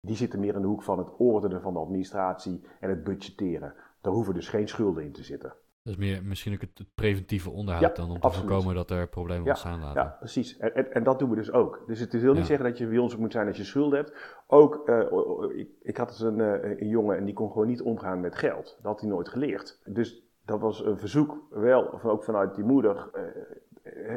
[0.00, 3.74] Die zitten meer in de hoek van het ordenen van de administratie en het budgetteren.
[4.00, 5.52] Daar hoeven dus geen schulden in te zitten.
[5.86, 9.46] Dat is meer misschien ook het, preventieve onderhoud dan om te voorkomen dat er problemen
[9.46, 10.02] ontstaan laten.
[10.02, 10.56] Ja, precies.
[10.56, 11.82] En, en, en, dat doen we dus ook.
[11.86, 14.42] Dus het wil niet zeggen dat je bij ons moet zijn als je schulden hebt.
[14.46, 17.82] Ook, uh, ik, ik, had dus een, uh, een jongen en die kon gewoon niet
[17.82, 18.64] omgaan met geld.
[18.64, 19.80] Dat had hij nooit geleerd.
[19.84, 23.10] Dus dat was een verzoek, wel, ook vanuit die moeder.
[23.14, 24.14] Uh,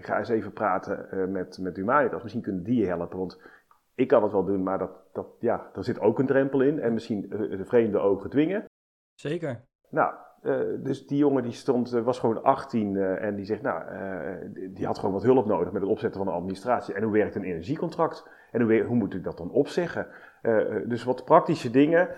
[0.00, 2.22] ga eens even praten met, met Humanitas.
[2.22, 3.18] Misschien kunnen die je helpen.
[3.18, 3.40] Want
[3.94, 6.80] ik kan het wel doen, maar dat, dat, ja, er zit ook een drempel in.
[6.80, 8.64] En misschien de vreemde ogen dwingen.
[9.14, 9.64] Zeker.
[9.88, 13.62] Nou, uh, dus die jongen die stond, uh, was gewoon 18 uh, en die zegt,
[13.62, 13.82] nou,
[14.70, 16.94] die had gewoon wat hulp nodig met het opzetten van de administratie.
[16.94, 18.28] En hoe werkt een energiecontract?
[18.50, 20.06] En hoe, hoe moet ik dat dan opzeggen?
[20.86, 22.08] dus wat praktische dingen.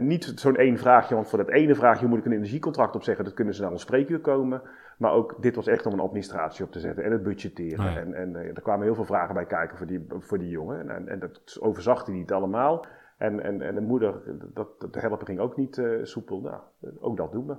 [0.00, 3.24] niet zo'n één vraagje, want voor dat ene vraagje moet ik een energiecontract opzeggen.
[3.24, 4.62] Dat kunnen ze naar een spreekuur komen.
[4.98, 7.84] Maar ook dit was echt om een administratie op te zetten en het budgetteren.
[7.84, 7.96] Ja.
[8.00, 10.80] En, en er kwamen heel veel vragen bij kijken voor die, voor die jongen.
[10.80, 12.86] En, en, en dat overzag hij niet allemaal.
[13.16, 14.22] En, en, en de moeder,
[14.54, 16.40] dat, de helpen ging ook niet uh, soepel.
[16.40, 16.62] Nou,
[17.00, 17.52] ook dat doen we.
[17.52, 17.58] Nou,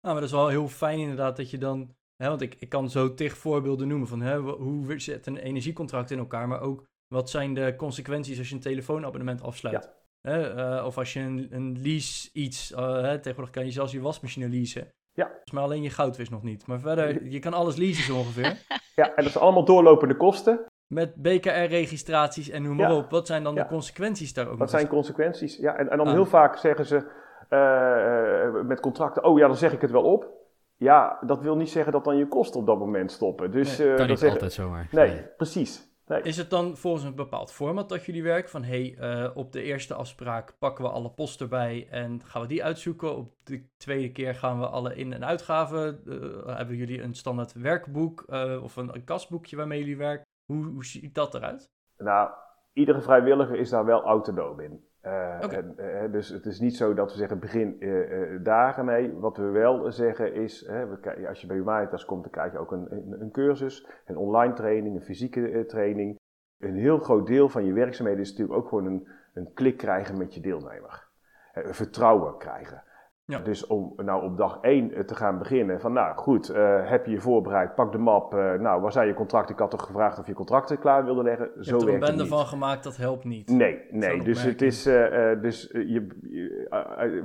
[0.00, 1.94] maar dat is wel heel fijn inderdaad dat je dan...
[2.16, 6.10] Hè, want ik, ik kan zo tig voorbeelden noemen van hè, hoe zit een energiecontract
[6.10, 6.48] in elkaar.
[6.48, 9.84] Maar ook wat zijn de consequenties als je een telefoonabonnement afsluit.
[9.84, 9.94] Ja.
[10.20, 12.72] Hè, uh, of als je een, een lease iets...
[12.72, 14.88] Uh, hè, tegenwoordig kan je zelfs je wasmachine leasen.
[15.12, 15.40] Ja.
[15.52, 16.66] Maar alleen je goudvis nog niet.
[16.66, 18.64] Maar verder, je kan alles leasen zo ongeveer.
[18.94, 23.10] ja, en dat is allemaal doorlopende kosten met BKR-registraties en noem maar op.
[23.10, 24.58] Wat zijn dan de consequenties daar ook?
[24.58, 25.56] Wat zijn consequenties?
[25.56, 26.12] Ja, en, en dan ah.
[26.12, 27.04] heel vaak zeggen ze
[27.50, 30.34] uh, met contracten: oh ja, dan zeg ik het wel op.
[30.76, 33.50] Ja, dat wil niet zeggen dat dan je kosten op dat moment stoppen.
[33.50, 34.88] Dus, nee, uh, kan niet zeggen, altijd zomaar.
[34.90, 35.22] Nee, nee.
[35.36, 35.94] precies.
[36.06, 36.22] Nee.
[36.22, 38.50] Is het dan volgens een bepaald format dat jullie werken?
[38.50, 42.48] Van hey, uh, op de eerste afspraak pakken we alle posten erbij en gaan we
[42.48, 43.16] die uitzoeken.
[43.16, 46.00] Op de tweede keer gaan we alle in- en uitgaven.
[46.04, 50.26] Uh, hebben jullie een standaard werkboek uh, of een, een kasboekje waarmee jullie werken?
[50.46, 51.70] Hoe, hoe ziet dat eruit?
[51.98, 52.30] Nou,
[52.72, 54.84] iedere vrijwilliger is daar wel autonoom in.
[55.02, 55.58] Uh, okay.
[55.58, 59.12] en, uh, dus het is niet zo dat we zeggen begin uh, dagen mee.
[59.12, 62.72] Wat we wel zeggen is, we, als je bij Humanitas komt, dan krijg je ook
[62.72, 66.18] een, een, een cursus, een online training, een fysieke training.
[66.58, 70.18] Een heel groot deel van je werkzaamheden is natuurlijk ook gewoon een, een klik krijgen
[70.18, 71.08] met je deelnemer.
[71.52, 72.82] vertrouwen krijgen.
[73.26, 73.38] Ja.
[73.38, 77.06] Dus om nou op dag 1 eh, te gaan beginnen van nou goed, uh, heb
[77.06, 79.54] je je voorbereid, pak de map, uh, nou waar zijn je contracten?
[79.54, 81.50] Ik had toch gevraagd of je contracten klaar wilde leggen.
[81.56, 83.48] Je Zo hebt er een bende van gemaakt, dat helpt niet.
[83.48, 84.22] Nee, nee.
[84.22, 84.94] Dus het is, uh,
[85.40, 86.06] dus je,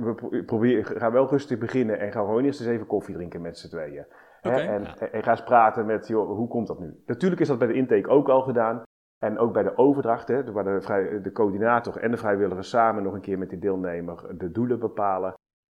[0.00, 3.58] we proberen, gaan wel rustig beginnen en gaan gewoon eerst eens even koffie drinken met
[3.58, 4.06] z'n tweeën.
[4.42, 4.66] Okay.
[4.66, 4.96] En, ja.
[4.96, 7.02] en, ga eens praten met, joh, hoe komt dat nu?
[7.06, 8.82] Natuurlijk is dat bij de intake ook al gedaan.
[9.18, 13.02] En ook bij de overdracht, hè, waar de, vrij, de coördinator en de vrijwilligers samen
[13.02, 15.34] nog een keer met de deelnemer de doelen bepalen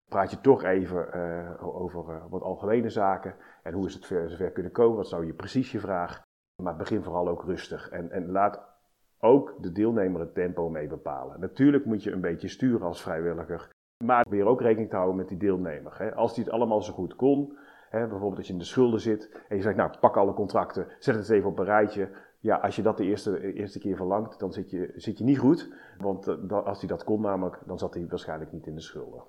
[0.10, 3.36] praat je toch even uh, over uh, wat algemene zaken.
[3.64, 4.98] En hoe is het ver, zover kunnen komen?
[4.98, 6.22] Wat zou je precies je vraag?
[6.64, 7.90] Maar begin vooral ook rustig.
[7.90, 8.74] En, en laat
[9.20, 11.40] ook de deelnemer het tempo mee bepalen.
[11.40, 13.70] Natuurlijk moet je een beetje sturen als vrijwilliger.
[14.04, 15.98] Maar probeer ook rekening te houden met die deelnemer.
[15.98, 16.16] Hè.
[16.16, 17.58] Als die het allemaal zo goed kon,
[17.90, 20.88] hè, bijvoorbeeld als je in de schulden zit en je zegt, nou pak alle contracten,
[21.00, 22.10] zet het even op een rijtje.
[22.40, 25.40] Ja, als je dat de eerste, eerste keer verlangt, dan zit je, zit je niet
[25.40, 25.74] goed.
[25.98, 29.24] Want uh, als hij dat kon namelijk, dan zat hij waarschijnlijk niet in de schulden.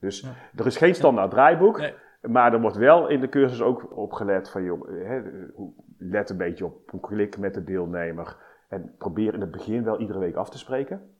[0.00, 1.80] Dus er is geen standaard draaiboek.
[2.20, 5.22] Maar er wordt wel in de cursus ook op gelet van, joh, hè,
[5.98, 8.36] let een beetje op een klik met de deelnemer.
[8.68, 11.10] En probeer in het begin wel iedere week af te spreken.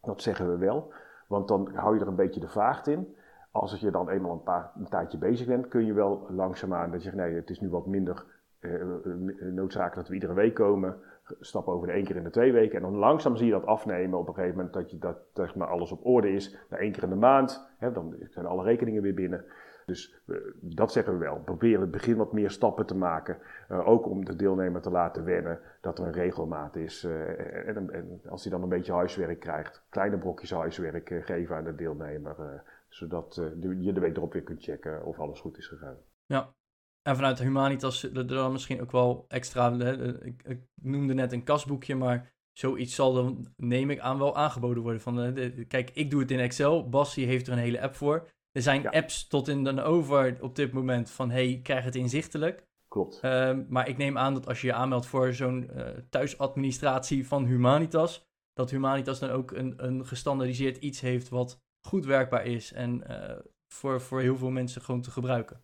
[0.00, 0.92] Dat zeggen we wel.
[1.26, 3.16] Want dan hou je er een beetje de vaart in.
[3.50, 7.02] Als je dan eenmaal een, paar, een tijdje bezig bent, kun je wel langzaamaan dat
[7.02, 8.24] je zegt, nee, het is nu wat minder
[8.60, 8.82] uh,
[9.40, 10.96] noodzakelijk dat we iedere week komen.
[11.40, 12.76] Stap over de één keer in de twee weken.
[12.76, 15.54] En dan langzaam zie je dat afnemen op een gegeven moment dat, je, dat zeg
[15.54, 16.56] maar, alles op orde is.
[16.68, 19.44] Na één keer in de maand, hè, dan zijn alle rekeningen weer binnen.
[19.86, 21.40] Dus uh, dat zeggen we wel.
[21.40, 23.38] Probeer in het begin wat meer stappen te maken.
[23.70, 27.04] Uh, ook om de deelnemer te laten wennen dat er een regelmaat is.
[27.04, 31.74] En, en, als hij dan een beetje huiswerk krijgt, kleine brokjes huiswerk geven aan de
[31.74, 32.62] deelnemer.
[32.88, 35.96] zodat je de week erop weer kunt checken of alles goed is gegaan.
[36.26, 36.48] Ja,
[37.04, 39.70] en vanuit Humanitas er dan misschien ook wel extra.
[40.22, 44.82] Ik, ik, noemde net een kasboekje, maar zoiets zal dan, neem ik aan, wel aangeboden
[44.82, 45.00] worden.
[45.00, 45.34] Van,
[45.68, 46.88] kijk, ik doe het in Excel.
[46.88, 48.28] Bassie heeft er een hele app voor.
[48.52, 52.66] Er zijn apps tot in dan over op dit moment van hey, krijg het inzichtelijk.
[52.88, 53.20] Klopt.
[53.24, 57.44] Um, maar ik neem aan dat als je je aanmeldt voor zo'n uh, thuisadministratie van
[57.44, 63.04] Humanitas, dat Humanitas dan ook een, een gestandardiseerd iets heeft wat goed werkbaar is en
[63.10, 63.36] uh,
[63.68, 65.63] voor, voor heel veel mensen gewoon te gebruiken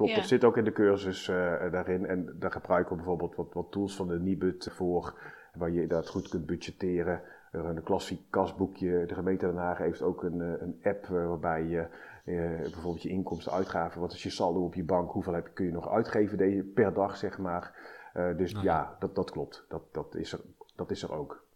[0.00, 0.14] klopt.
[0.14, 0.20] Ja.
[0.20, 2.06] Dat zit ook in de cursus eh, daarin.
[2.06, 5.14] En daar gebruiken we bijvoorbeeld wat, wat tools van de Nibud voor,
[5.54, 7.22] waar je dat goed kunt budgetteren.
[7.52, 9.06] Er een klassiek kasboekje.
[9.06, 11.88] De gemeente Den Haag heeft ook een, eh, een app eh, waarbij je
[12.24, 15.64] eh, bijvoorbeeld je inkomsten, uitgaven, wat is je saldo op je bank, hoeveel heb, kun
[15.64, 17.74] je nog uitgeven per dag, zeg maar.
[18.12, 19.64] Eh, dus Nou ja, dat, dat klopt.
[19.68, 20.40] Dat, dat, is er,
[20.76, 21.48] dat is er ook.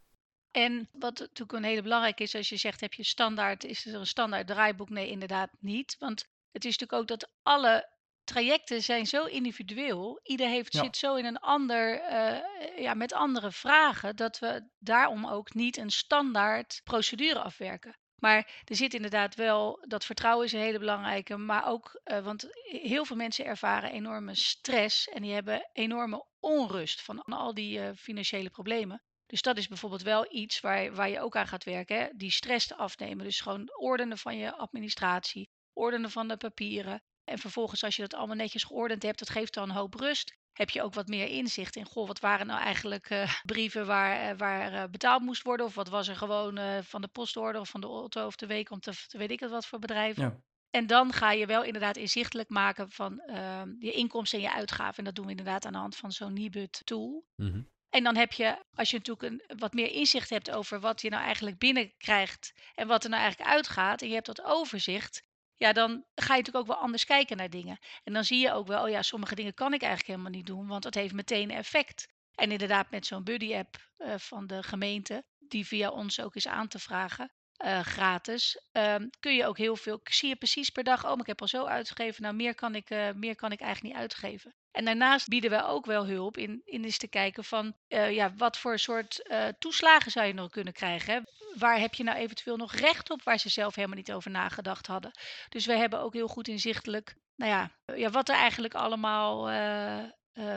[0.50, 3.94] En wat natuurlijk een hele belangrijke is, als je zegt, heb je standaard, is er
[3.94, 4.90] een standaard draaiboek?
[4.90, 5.96] Nee, inderdaad niet.
[5.98, 7.88] Want het is natuurlijk ook dat alle
[8.24, 10.20] trajecten zijn zo individueel.
[10.22, 10.82] Ieder heeft, Ja.
[10.82, 15.76] zit zo in een ander, eh, ja, met andere vragen, dat we daarom ook niet
[15.76, 17.98] een standaard procedure afwerken.
[18.14, 22.48] Maar er zit inderdaad wel, dat vertrouwen is een hele belangrijke, maar ook, eh, want
[22.64, 27.90] heel veel mensen ervaren enorme stress en die hebben enorme onrust van al die eh,
[27.96, 29.02] financiële problemen.
[29.26, 31.96] Dus dat is bijvoorbeeld wel iets waar, waar je ook aan gaat werken.
[31.98, 32.08] Hè?
[32.16, 33.24] Die stress te afnemen.
[33.24, 37.02] Dus gewoon ordenen van je administratie, ordenen van de papieren.
[37.24, 40.37] En vervolgens, als je dat allemaal netjes geordend hebt, dat geeft dan een hoop rust.
[40.52, 44.30] Heb je ook wat meer inzicht in, goh, wat waren nou eigenlijk eh, brieven waar,
[44.30, 45.66] eh, waar eh, betaald moest worden?
[45.66, 48.70] Of wat was er gewoon van de postorder of van de auto of de week
[48.70, 50.16] om te, te weet ik het wat voor bedrijf.
[50.16, 50.37] Ja.
[50.70, 54.98] En dan ga je wel inderdaad inzichtelijk maken van ehm, je inkomsten en je uitgaven.
[54.98, 57.24] En dat doen we inderdaad aan de hand van zo'n Nibud tool.
[57.37, 57.62] Mhm.
[57.90, 61.10] En dan heb je, als je natuurlijk een, wat meer inzicht hebt over wat je
[61.10, 65.22] nou eigenlijk binnenkrijgt en wat er nou eigenlijk uitgaat, en je hebt dat overzicht,
[65.64, 67.79] ja, dan ga je natuurlijk ook wel anders kijken naar dingen.
[68.03, 70.46] En dan zie je ook wel, oh ja, sommige dingen kan ik eigenlijk helemaal niet
[70.46, 72.09] doen, want dat heeft meteen effect.
[72.35, 76.68] En inderdaad, met zo'n buddy-app eh, van de gemeente, die via ons ook is aan
[76.68, 77.33] te vragen,
[77.64, 81.27] eh, gratis, ehm, kun je ook heel veel, zie je precies per dag, oh, ik
[81.27, 84.55] heb al zo uitgegeven, nou meer kan ik, eh, meer kan ik eigenlijk niet uitgeven.
[84.70, 88.35] En daarnaast bieden we ook wel hulp in, in eens te kijken van eh, ja,
[88.37, 91.14] wat voor soort toeslagen zou je nog kunnen krijgen.
[91.14, 91.20] Hè?
[91.59, 94.87] Waar heb je nou eventueel nog recht op waar ze zelf helemaal niet over nagedacht
[94.87, 95.11] hadden.
[95.48, 99.42] Dus we hebben ook heel goed inzichtelijk, nou ja, ja wat er eigenlijk allemaal,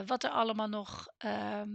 [0.05, 1.69] wat er allemaal nog ehm,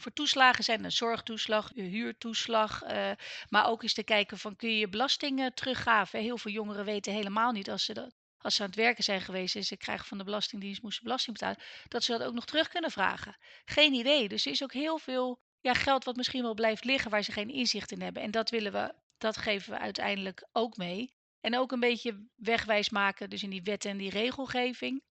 [0.00, 0.84] voor toeslagen zijn.
[0.84, 2.82] Een zorgtoeslag, huurtoeslag.
[2.82, 3.10] eh,
[3.48, 6.20] maar ook eens te kijken van kun je je belastingen teruggaven.
[6.20, 9.20] Heel veel jongeren weten helemaal niet als ze dat als ze aan het werken zijn
[9.20, 12.46] geweest en ze krijgen van de Belastingdienst moesten belasting betalen, dat ze dat ook nog
[12.46, 13.36] terug kunnen vragen.
[13.64, 14.28] Geen idee.
[14.28, 17.32] Dus er is ook heel veel ja, geld wat misschien wel blijft liggen waar ze
[17.32, 18.22] geen inzicht in hebben.
[18.22, 21.14] En dat willen we, dat geven we uiteindelijk ook mee.
[21.40, 25.02] En ook een beetje wegwijs maken, dus in die wet en die regelgeving.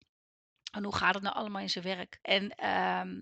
[0.72, 2.20] En hoe gaat het nou allemaal in zijn werk?
[2.22, 3.20] En ehm,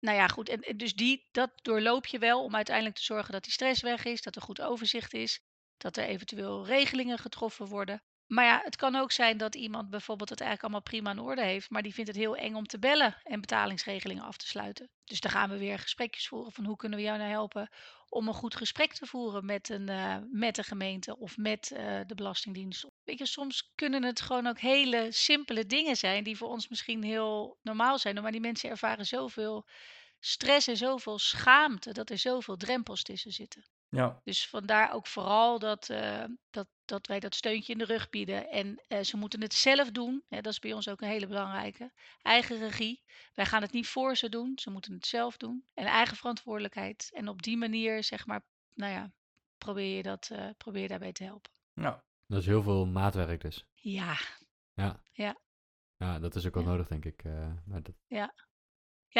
[0.00, 0.48] nou ja, goed.
[0.48, 4.04] En, dus die, dat doorloop je wel om uiteindelijk te zorgen dat die stress weg
[4.04, 5.40] is, dat er goed overzicht is,
[5.76, 8.02] dat er eventueel regelingen getroffen worden.
[8.28, 11.42] Maar ja, het kan ook zijn dat iemand bijvoorbeeld het eigenlijk allemaal prima in orde
[11.42, 14.90] heeft, maar die vindt het heel eng om te bellen en betalingsregelingen af te sluiten.
[15.04, 17.70] Dus dan gaan we weer gesprekjes voeren van hoe kunnen we jou nou helpen
[18.08, 22.00] om een goed gesprek te voeren met een, eh, met de gemeente of met eh,
[22.06, 22.86] de Belastingdienst.
[23.04, 27.02] Weet je, soms kunnen het gewoon ook hele simpele dingen zijn die voor ons misschien
[27.02, 29.66] heel normaal zijn, maar die mensen ervaren zoveel
[30.20, 33.64] stress en zoveel schaamte dat er zoveel drempels tussen zitten.
[33.90, 38.08] Ja, Dus vandaar ook vooral dat, eh, dat, dat wij dat steuntje in de rug
[38.08, 38.48] bieden.
[38.48, 40.24] En eh, ze moeten het zelf doen.
[40.28, 41.92] Hè, dat is bij ons ook een hele belangrijke.
[42.22, 43.02] Eigen regie.
[43.34, 44.52] Wij gaan het niet voor ze doen.
[44.58, 45.64] Ze moeten het zelf doen.
[45.74, 47.10] En eigen verantwoordelijkheid.
[47.14, 49.12] En op die manier, zeg maar, nou ja,
[49.58, 51.50] probeer je, dat, eh, probeer je daarbij te helpen.
[51.74, 53.66] nou, Dat is heel veel maatwerk dus.
[53.74, 54.16] Ja,
[54.74, 55.02] Ja.
[55.12, 55.40] Ja.
[55.96, 56.68] Ja, dat is ook wel Ja.
[56.68, 57.24] nodig, denk ik.
[57.24, 58.34] eh, maar dat, Ja,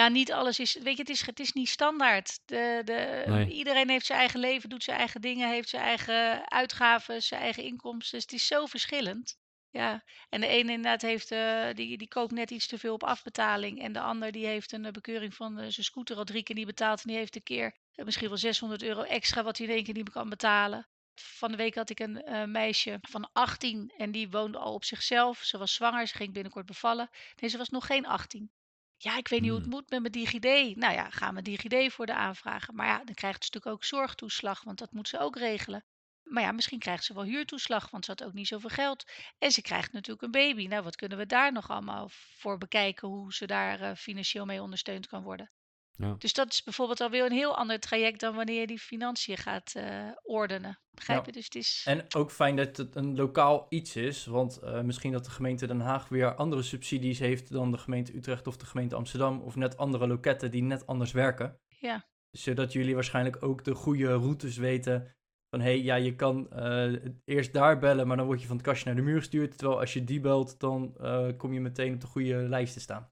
[0.09, 0.75] niet alles is.
[0.75, 2.41] Weet je, het is, het is niet standaard.
[2.45, 3.51] De, de, Nee.
[3.51, 7.63] Iedereen heeft zijn eigen leven, doet zijn eigen dingen, heeft zijn eigen uitgaven, zijn eigen
[7.63, 8.15] inkomsten.
[8.15, 9.39] Dus het is zo verschillend.
[9.71, 13.05] Ja, en de ene inderdaad heeft, eh, die, die koopt net iets te veel op
[13.05, 13.83] afbetaling.
[13.83, 16.57] En de ander die heeft een eh, bekeuring van eh, zijn scooter al drie keer
[16.57, 16.99] niet betaald.
[17.03, 19.95] En die heeft een keer misschien wel 600 euro extra wat hij in één keer
[19.95, 20.89] niet meer kan betalen.
[21.15, 25.39] Van de week had ik een meisje van 18 en die woonde al op zichzelf.
[25.43, 27.11] Ze was zwanger, ze ging binnenkort bevallen.
[27.37, 28.51] Nee, ze was nog geen 18.
[28.99, 29.75] Ja, ik weet niet hoe het Hmm.
[29.75, 30.77] moet met mijn DigiD.
[30.77, 32.75] Nou ja, gaan we DigiD voor de aanvragen.
[32.75, 35.85] Maar ja, dan krijgt ze natuurlijk ook zorgtoeslag, want dat moet ze ook regelen.
[36.23, 39.11] Maar ja, misschien krijgt ze wel huurtoeslag, want ze had ook niet zoveel geld.
[39.39, 40.67] En ze krijgt natuurlijk een baby.
[40.67, 44.63] Nou, wat kunnen we daar nog allemaal voor bekijken, hoe ze daar eh, financieel mee
[44.63, 45.51] ondersteund kan worden.
[45.99, 46.15] Ja.
[46.19, 49.73] Dus dat is bijvoorbeeld alweer een heel ander traject dan wanneer je die financiën gaat
[49.75, 50.79] eh, ordenen.
[50.91, 51.27] Begrijp Ja.
[51.27, 51.33] je?
[51.33, 51.85] Dus het is...
[51.87, 55.67] En ook fijn dat het een lokaal iets is, want eh, misschien dat de gemeente
[55.67, 59.57] Den Haag weer andere subsidies heeft dan de gemeente Utrecht of de gemeente Amsterdam, of
[59.57, 61.61] net andere loketten die net anders werken.
[61.69, 62.09] Ja.
[62.31, 65.17] Zodat jullie waarschijnlijk ook de goede routes weten
[65.51, 66.93] van hé, hey, ja, je kan eh,
[67.25, 69.59] eerst daar bellen, maar dan word je van het kastje naar de muur gestuurd.
[69.59, 72.81] Terwijl als je die belt, dan eh, kom je meteen op de goede lijst te
[72.81, 73.11] staan.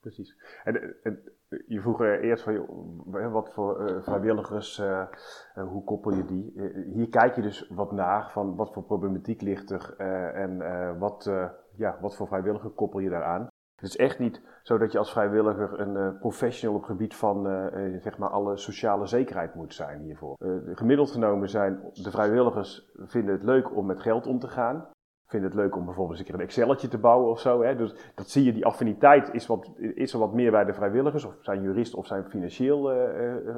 [0.00, 0.36] Precies.
[0.64, 1.32] En, en
[1.66, 2.66] Je vroeg er eerst van,
[3.32, 4.82] wat voor vrijwilligers,
[5.68, 6.52] hoe koppel je die?
[6.94, 9.96] hier kijk je dus wat naar van wat voor problematiek ligt er
[10.34, 10.58] en
[10.98, 11.30] wat,
[11.76, 13.48] ja, wat voor vrijwilliger koppel je daaraan.
[13.74, 17.44] Het is echt niet zo dat je als vrijwilliger een professional op het gebied van
[18.00, 20.36] zeg maar alle sociale zekerheid moet zijn hiervoor.
[20.74, 24.88] gemiddeld genomen zijn de vrijwilligers vinden het leuk om met geld om te gaan.
[25.30, 27.62] Vinden het leuk om bijvoorbeeld eens een keer een Excelletje te bouwen of zo.
[27.62, 27.76] Hè?
[27.76, 31.24] Dus dat zie je, die affiniteit is, wat, is er wat meer bij de vrijwilligers.
[31.24, 32.90] Of zijn jurist of zijn financieel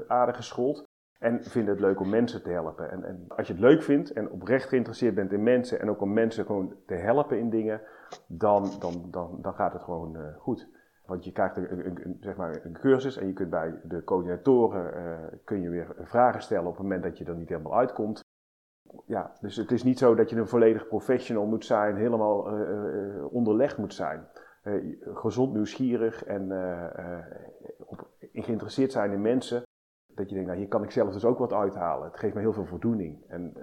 [0.08, 0.84] aardig geschoold.
[1.22, 2.90] En vinden het leuk om mensen te helpen.
[2.90, 6.00] En, en als je het leuk vindt en oprecht geïnteresseerd bent in mensen en ook
[6.00, 7.80] om mensen gewoon te helpen in dingen,
[8.26, 10.68] dan, dan, dan, dan gaat het gewoon uh, goed.
[11.06, 15.38] Want je krijgt een, zeg maar een cursus en je kunt bij de coördinatoren uh,
[15.44, 18.21] kun je weer vragen stellen op het moment dat je er niet helemaal uitkomt.
[19.06, 23.32] Ja, dus het is niet zo dat je een volledig professional moet zijn, helemaal uh,
[23.32, 24.28] onderlegd moet zijn.
[25.14, 26.42] gezond nieuwsgierig en
[27.86, 29.62] op, geïnteresseerd zijn in mensen.
[30.06, 32.06] Dat je denkt, nou hier kan ik zelf dus ook wat uithalen.
[32.06, 33.24] Het geeft me heel veel voldoening.
[33.28, 33.54] En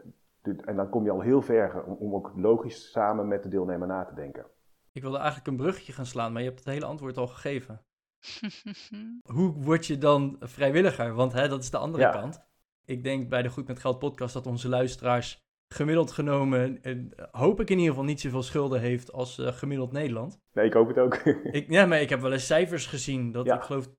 [0.42, 3.88] en dan kom je al heel ver om, om ook logisch samen met de deelnemer
[3.88, 4.46] na te denken.
[4.92, 7.82] Ik wilde eigenlijk een bruggetje gaan slaan, maar je hebt het hele antwoord al gegeven.
[9.36, 11.13] Hoe word je dan vrijwilliger?
[11.13, 12.48] Want hè, dat is de andere kant.
[12.89, 16.80] Ik denk bij de Goed met Geld podcast dat onze luisteraars gemiddeld genomen,
[17.32, 20.39] hoop ik in ieder geval niet zoveel schulden heeft als uh, gemiddeld Nederland.
[20.52, 21.15] Nee, ik hoop het ook.
[21.60, 23.91] ik, ja, maar ik heb wel eens cijfers gezien dat ik geloof 20%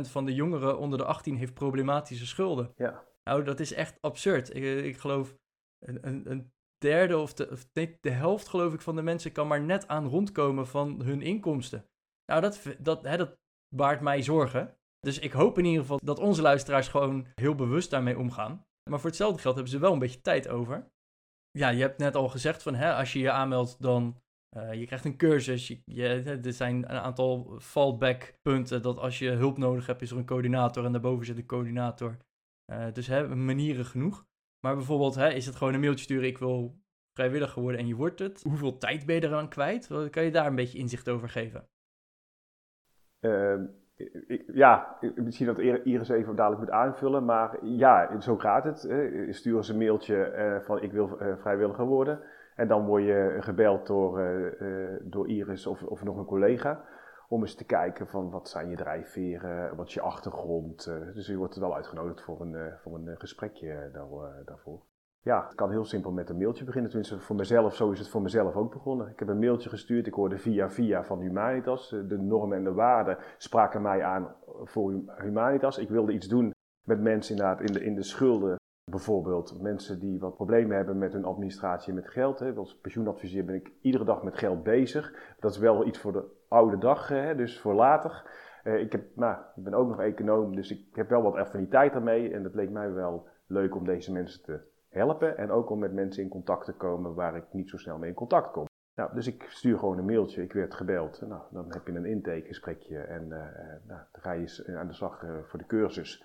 [0.00, 2.72] van de jongeren onder de 18 heeft problematische schulden.
[2.76, 3.04] Ja.
[3.24, 4.54] Nou, dat is echt absurd.
[4.56, 5.36] Ik, ik geloof
[5.78, 7.66] een, een, een derde of, de, of
[8.00, 11.86] de helft geloof ik van de mensen kan maar net aan rondkomen van hun inkomsten.
[12.26, 13.38] Nou, dat, dat, hè, dat
[13.74, 14.76] baart mij zorgen.
[15.00, 18.64] Dus ik hoop in ieder geval dat onze luisteraars gewoon heel bewust daarmee omgaan.
[18.90, 20.90] Maar voor hetzelfde geld hebben ze wel een beetje tijd over.
[21.50, 24.20] Ja, je hebt net al gezegd van hè, als je je aanmeldt, dan
[24.56, 25.66] uh, je krijgt een cursus.
[25.84, 30.16] Je, er zijn een aantal fallback punten dat als je hulp nodig hebt, is er
[30.16, 32.16] een coördinator en daarboven zit een coördinator.
[32.72, 34.26] Uh, dus hè, manieren genoeg.
[34.60, 36.80] Maar bijvoorbeeld, hè, is het gewoon een mailtje sturen, ik wil
[37.16, 38.42] vrijwilliger worden en je wordt het.
[38.42, 39.86] Hoeveel tijd ben je eraan kwijt?
[40.10, 41.68] Kan je daar een beetje inzicht over geven?
[43.26, 43.64] Uh,
[44.26, 48.82] ik, ja, misschien dat Iris even dadelijk moet aanvullen, maar ja, zo gaat het.
[48.82, 49.32] Hè.
[49.32, 52.20] Stuur eens een mailtje uh, van ik wil uh, vrijwilliger worden.
[52.54, 56.84] En dan word je gebeld door, uh, door Iris of, of nog een collega
[57.28, 60.84] om eens te kijken van wat zijn je drijfveren, wat is je achtergrond.
[61.14, 64.89] Dus je wordt wel uitgenodigd voor een, voor een gesprekje daar, daarvoor.
[65.22, 66.90] Ja, het kan heel simpel met een mailtje beginnen.
[66.90, 69.08] Tenminste, voor mezelf, zo is het voor mezelf ook begonnen.
[69.08, 71.88] Ik heb een mailtje gestuurd, ik hoorde via via van Humanitas.
[71.88, 75.78] De normen en de waarden spraken mij aan voor Humanitas.
[75.78, 76.52] Ik wilde iets doen
[76.86, 78.58] met mensen in de, in de schulden.
[78.90, 82.38] Bijvoorbeeld mensen die wat problemen hebben met hun administratie en met geld.
[82.38, 82.54] Hè.
[82.54, 85.34] Als pensioenadviseur ben ik iedere dag met geld bezig.
[85.40, 88.30] Dat is wel iets voor de oude dag, hè, dus voor later.
[88.64, 91.92] Uh, ik, heb, nou, ik ben ook nog econoom, dus ik heb wel wat affiniteit
[91.92, 92.32] daarmee.
[92.32, 95.36] En dat leek mij wel leuk om deze mensen te helpen.
[95.36, 98.08] En ook om met mensen in contact te komen waar ik niet zo snel mee
[98.08, 98.68] in contact kom.
[98.94, 101.20] Nou, dus ik stuur gewoon een mailtje, ik werd gebeld.
[101.20, 103.28] Nou, dan heb je een intakegesprekje en uh,
[103.86, 106.24] nou, dan ga je aan de slag uh, voor de cursus.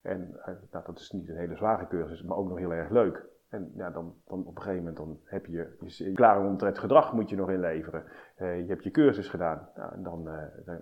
[0.00, 3.30] En nou, dat is niet een hele zware cursus, maar ook nog heel erg leuk.
[3.48, 7.12] En ja, dan, dan op een gegeven moment dan heb je je klaar omtrent gedrag
[7.12, 8.04] moet je nog inleveren.
[8.36, 9.68] Je hebt je cursus gedaan.
[9.74, 10.24] Nou, dan,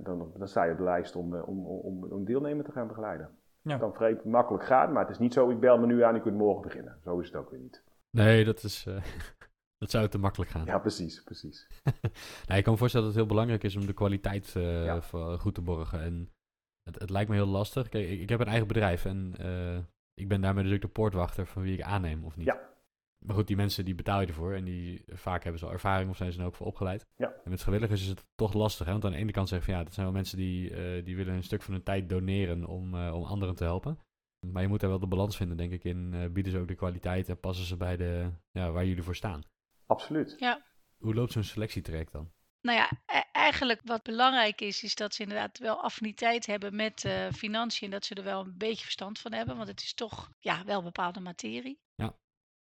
[0.03, 3.39] dan, dan, sta je op de lijst om, om, om, om deelnemer te gaan begeleiden.
[3.63, 3.71] Ja.
[3.71, 6.17] Het kan vrij makkelijk gaan, maar het is niet zo, ik bel me nu aan,
[6.17, 6.99] ik kunt morgen beginnen.
[7.05, 7.85] Zo is het ook weer niet.
[8.11, 8.87] Nee, dat is...
[9.83, 10.65] dat zou te makkelijk gaan.
[10.65, 11.67] Ja, precies, precies.
[12.47, 15.01] nou, ik kan me voorstellen dat het heel belangrijk is om de kwaliteit ja.
[15.37, 16.01] goed te borgen.
[16.01, 16.31] En
[16.83, 17.89] het, het, lijkt me heel lastig.
[17.89, 19.35] Kijk, ik, ik heb een eigen bedrijf en
[20.15, 22.47] ik ben daarmee dus ook de poortwachter van wie ik aanneem of niet.
[22.47, 22.70] Ja.
[23.27, 26.11] Maar goed, die mensen die betaal je ervoor en die vaak hebben ze al ervaring
[26.11, 27.07] of zijn ze er ook voor opgeleid.
[27.17, 27.33] Ja.
[27.45, 28.93] En met vrijwilligers is het toch lastig, hè?
[28.93, 31.17] want aan de ene kant zeggen van ja, dat zijn wel mensen die, uh, die
[31.17, 33.99] willen een stuk van hun tijd doneren om, uh, om anderen te helpen.
[34.41, 36.69] Maar je moet daar wel de balans vinden, denk ik, in uh, bieden ze ook
[36.69, 39.43] de kwaliteit en passen ze bij de, ja, waar jullie voor staan.
[39.87, 40.35] Absoluut.
[40.39, 40.65] Ja.
[40.99, 42.31] Hoe loopt zo'n selectietraject dan?
[42.63, 47.05] Nou ja, e eigenlijk wat belangrijk is, is dat ze inderdaad wel affiniteit hebben met
[47.05, 47.87] uh, financiën.
[47.87, 49.57] En dat ze er wel een beetje verstand van hebben.
[49.57, 51.81] Want het is toch ja, wel bepaalde materie.
[51.95, 52.17] Ja.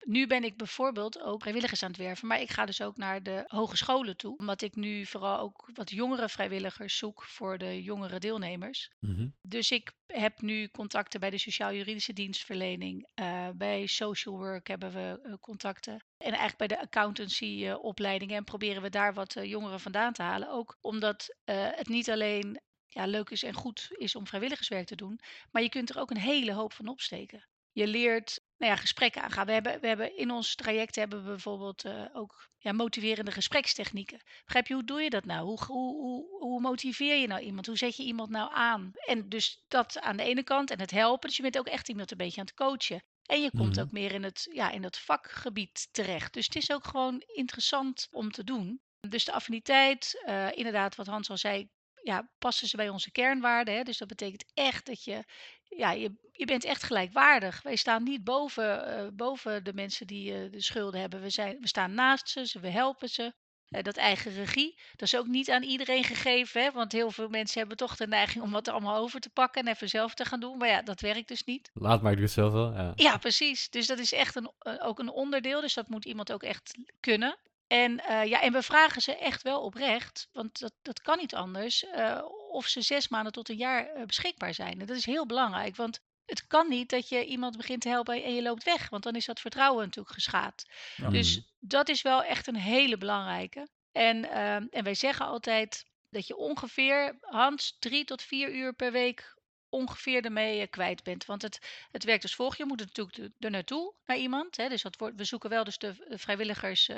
[0.07, 3.23] Nu ben ik bijvoorbeeld ook vrijwilligers aan het werven, maar ik ga dus ook naar
[3.23, 4.37] de hogescholen toe.
[4.37, 8.91] Omdat ik nu vooral ook wat jongere vrijwilligers zoek voor de jongere deelnemers.
[9.01, 9.35] Mm-hmm.
[9.43, 13.09] Dus ik heb nu contacten bij de sociaal-juridische dienstverlening.
[13.21, 16.05] Uh, bij social work hebben we uh, contacten.
[16.17, 18.33] En eigenlijk bij de accountancy-opleidingen.
[18.33, 20.51] Uh, en proberen we daar wat jongeren vandaan te halen.
[20.51, 25.21] Ook omdat het niet alleen ja, leuk is en goed is om vrijwilligerswerk te doen.
[25.51, 27.49] Maar je kunt er ook een hele hoop van opsteken.
[27.73, 29.47] Je leert nou ja, gesprekken aangaan.
[29.47, 34.21] We hebben, we hebben in ons traject hebben we bijvoorbeeld eh, ook ja, motiverende gesprekstechnieken.
[34.45, 35.45] Begrijp je, hoe doe je dat nou?
[35.47, 37.67] Hoe, hoe, hoe, hoe motiveer je nou iemand?
[37.67, 38.91] Hoe zet je iemand nou aan?
[38.95, 41.29] En dus dat aan de ene kant en het helpen.
[41.29, 43.05] Dus je bent ook echt iemand een beetje aan het coachen.
[43.23, 43.81] En je komt Mhm.
[43.85, 46.33] ook meer in het, ja, in het vakgebied terecht.
[46.33, 48.81] Dus het is ook gewoon interessant om te doen.
[49.09, 51.69] Dus de affiniteit, eh, inderdaad, wat Hans al zei,
[52.07, 53.75] ja, passen ze bij onze kernwaarden.
[53.75, 53.83] Hè?
[53.83, 55.25] Dus dat betekent echt dat je,
[55.69, 57.63] ja, je, je bent echt gelijkwaardig.
[57.63, 61.21] Wij staan niet boven, eh, boven de mensen die eh, de schulden hebben.
[61.21, 63.35] We, zijn, we staan naast ze, ze we helpen ze.
[63.67, 66.63] Eh, dat eigen regie, dat is ook niet aan iedereen gegeven.
[66.63, 66.71] Hè?
[66.71, 69.73] Want heel veel mensen hebben toch de neiging om wat allemaal over te pakken en
[69.73, 70.59] even zelf te gaan doen.
[70.59, 71.71] Maar ja, dat werkt dus niet.
[71.75, 72.73] Laat maar, ik doe het zelf wel.
[72.73, 72.93] Ja.
[72.95, 73.71] Ja, precies.
[73.71, 74.51] Dus dat is echt een,
[74.81, 75.61] ook een onderdeel.
[75.61, 77.37] Dus dat moet iemand ook echt kunnen.
[77.67, 81.35] En, eh, ja, en we vragen ze echt wel oprecht, want dat, dat kan niet
[81.35, 84.81] anders, eh, of ze zes maanden tot een jaar eh, beschikbaar zijn.
[84.81, 88.23] En dat is heel belangrijk, want het kan niet dat je iemand begint te helpen
[88.25, 90.65] en je loopt weg, want dan is dat vertrouwen natuurlijk geschaad.
[90.97, 91.09] Ja.
[91.11, 91.47] Dus Mhm.
[91.59, 93.69] dat is wel echt een hele belangrijke.
[93.93, 98.93] En, ehm, en wij zeggen altijd dat je ongeveer, Hans, drie tot vier uur per
[98.93, 99.35] week
[99.69, 101.25] ongeveer ermee kwijt bent.
[101.25, 102.59] Want het, het werkt als volgt.
[102.59, 104.57] Je moet er natuurlijk er naartoe, naar iemand.
[104.57, 104.69] Hè.
[104.69, 106.89] Dus dat wordt, we zoeken wel dus de, de vrijwilligers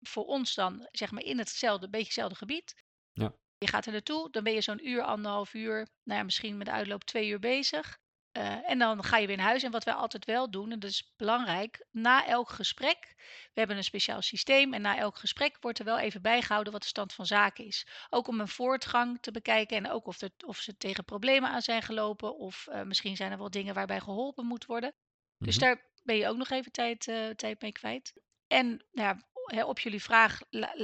[0.00, 2.74] voor ons dan, zeg maar, in hetzelfde, beetje hetzelfde gebied.
[3.12, 3.32] Ja.
[3.58, 6.66] Je gaat er naartoe, dan ben je zo'n uur, anderhalf uur, nou ja, misschien met
[6.66, 7.98] de uitloop twee uur bezig.
[8.32, 9.62] Eh, en dan ga je weer naar huis.
[9.62, 13.14] En wat wij altijd wel doen, en dat is belangrijk, na elk gesprek,
[13.52, 16.82] we hebben een speciaal systeem en na elk gesprek wordt er wel even bijgehouden wat
[16.82, 17.86] de stand van zaken is.
[18.10, 21.62] Ook om een voortgang te bekijken en ook of, er, of ze tegen problemen aan
[21.62, 24.94] zijn gelopen of eh, misschien zijn er wel dingen waarbij geholpen moet worden.
[25.38, 25.64] Dus Mhm.
[25.64, 28.12] daar ben je ook nog even tijd, eh, tijd mee kwijt.
[28.46, 29.28] En nou ja,
[29.66, 30.38] op jullie vraag,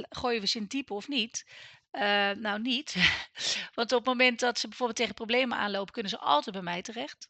[0.09, 1.45] gooien we ze in diepe of niet?
[1.91, 2.95] Eh, nou, niet.
[3.75, 6.81] Want op het moment dat ze bijvoorbeeld tegen problemen aanlopen, kunnen ze altijd bij mij
[6.81, 7.29] terecht.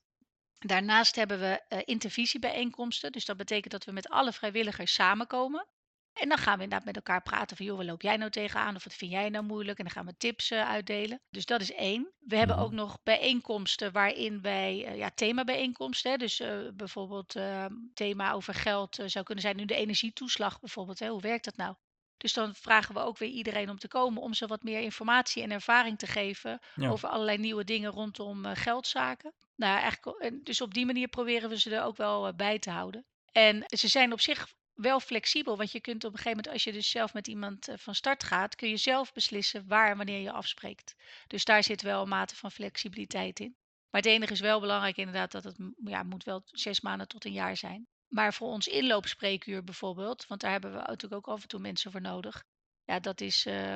[0.60, 3.12] Daarnaast hebben we eh, intervisiebijeenkomsten.
[3.12, 5.68] Dus dat betekent dat we met alle vrijwilligers samenkomen.
[6.16, 8.76] En dan gaan we inderdaad met elkaar praten van, joh, waar loop jij nou tegenaan?
[8.76, 9.78] Of wat vind jij nou moeilijk?
[9.78, 11.22] En dan gaan we tips eh, uitdelen.
[11.30, 12.12] Dus dat is één.
[12.20, 12.66] We hebben Mhm.
[12.66, 16.12] ook nog bijeenkomsten waarin wij, eh, ja, themabijeenkomsten.
[16.12, 16.18] Hè?
[16.18, 21.00] Dus eh, bijvoorbeeld eh, thema over geld zou kunnen zijn nu de energietoeslag bijvoorbeeld.
[21.00, 21.08] Hè?
[21.10, 21.76] Hoe werkt dat nou?
[22.18, 25.44] Dus dan vragen we ook weer iedereen om te komen om ze wat meer informatie
[25.44, 26.90] en ervaring te geven Ja.
[26.90, 29.34] over allerlei nieuwe dingen rondom geldzaken.
[29.56, 32.70] Nou, eigenlijk, en dus op die manier proberen we ze er ook wel bij te
[32.70, 33.06] houden.
[33.32, 36.64] En ze zijn op zich wel flexibel, want je kunt op een gegeven moment, als
[36.64, 39.98] je dus zelf met iemand eh, van start gaat, kun je zelf beslissen waar en
[39.98, 40.96] wanneer je afspreekt.
[41.28, 43.56] Dus daar zit wel een mate van flexibiliteit in.
[43.90, 47.26] Maar het enige is wel belangrijk inderdaad dat het ja, moet wel zes maanden tot
[47.26, 47.88] een jaar zijn.
[48.08, 51.92] Maar voor ons inloopspreekuur bijvoorbeeld, want daar hebben we natuurlijk ook af en toe mensen
[51.92, 52.44] voor nodig.
[52.84, 53.76] Ja, dat is, eh,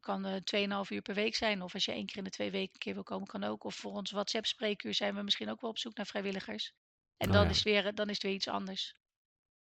[0.00, 1.62] kan eh 2,5 uur per week zijn.
[1.62, 3.64] Of als je één keer in de twee weken een keer wil komen, kan ook.
[3.64, 6.72] Of voor ons WhatsApp-spreekuur zijn we misschien ook wel op zoek naar vrijwilligers.
[7.16, 7.50] En Oh dan, ja.
[7.50, 8.94] is weer, dan is het weer iets anders.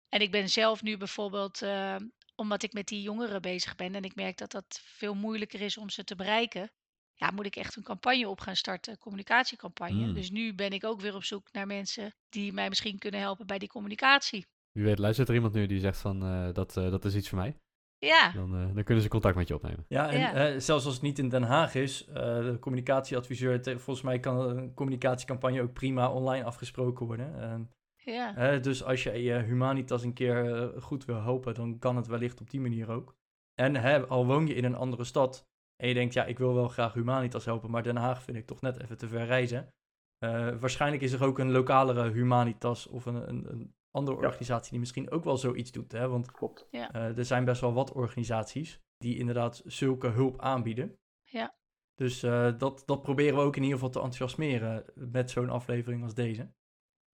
[0.09, 1.97] En ik ben zelf nu bijvoorbeeld, eh,
[2.35, 5.79] omdat ik met die jongeren bezig ben en ik merk dat dat veel moeilijker is
[5.79, 6.71] om ze te bereiken,
[7.15, 10.07] ja, moet ik echt een campagne op gaan starten, een communicatiecampagne.
[10.07, 10.15] Mm.
[10.15, 13.47] Dus nu ben ik ook weer op zoek naar mensen die mij misschien kunnen helpen
[13.47, 14.47] bij die communicatie.
[14.73, 17.29] Wie weet, luistert er iemand nu die zegt van eh, dat, eh, dat is iets
[17.29, 17.57] voor mij.
[17.99, 19.85] Ja, Dan, eh, dan kunnen ze contact met je opnemen.
[19.89, 20.33] Ja, en Ja.
[20.35, 24.41] eh, zelfs als het niet in Den Haag is, eh, de communicatieadviseur, volgens mij kan
[24.41, 27.71] een communicatiecampagne ook prima online afgesproken worden.
[28.13, 32.07] Ja, dus als je je Humanitas een keer eh, goed wil helpen, dan kan het
[32.07, 33.17] wellicht op die manier ook.
[33.55, 36.55] En hè, al woon je in een andere stad en je denkt, ja, ik wil
[36.55, 39.73] wel graag Humanitas helpen, maar Den Haag vind ik toch net even te ver reizen.
[40.19, 44.27] Eh, waarschijnlijk is er ook een lokalere Humanitas of een, een, een andere Ja.
[44.27, 45.93] organisatie die misschien ook wel zoiets doet.
[45.93, 46.09] Hè?
[46.09, 46.67] Want Klopt.
[46.71, 50.99] eh, er zijn best wel wat organisaties die inderdaad zulke hulp aanbieden.
[51.23, 51.57] Ja.
[51.95, 56.03] Dus eh, dat, dat proberen we ook in ieder geval te enthousiasmeren met zo'n aflevering
[56.03, 56.53] als deze.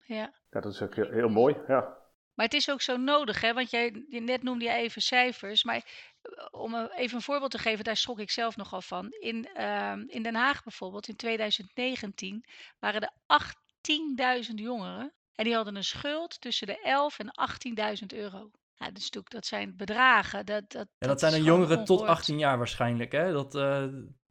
[0.07, 0.32] ja.
[0.55, 1.57] Ja, dat is ook heel, heel mooi.
[1.68, 2.02] Ja.
[2.34, 3.52] Maar het is ook zo nodig, hè?
[3.52, 5.64] Want jij, je- net noemde je even cijfers.
[5.64, 5.84] Maar
[6.22, 9.11] eh, om een- even een voorbeeld te geven, daar schrok ik zelf nogal van.
[9.11, 12.44] In, ehm, in Den Haag bijvoorbeeld, in 2019,
[12.78, 15.12] waren er 18.000 jongeren.
[15.34, 18.38] En die hadden een schuld tussen de 11 en 18.000 euro.
[18.78, 20.46] Nou, dat, is natuurlijk, dat zijn bedragen.
[20.46, 22.18] Dat, dat, En dat, zijn dan gewoon jongeren tot ongehoord.
[22.18, 23.12] 18 jaar waarschijnlijk.
[23.12, 23.32] Hè?
[23.32, 23.86] Dat, eh,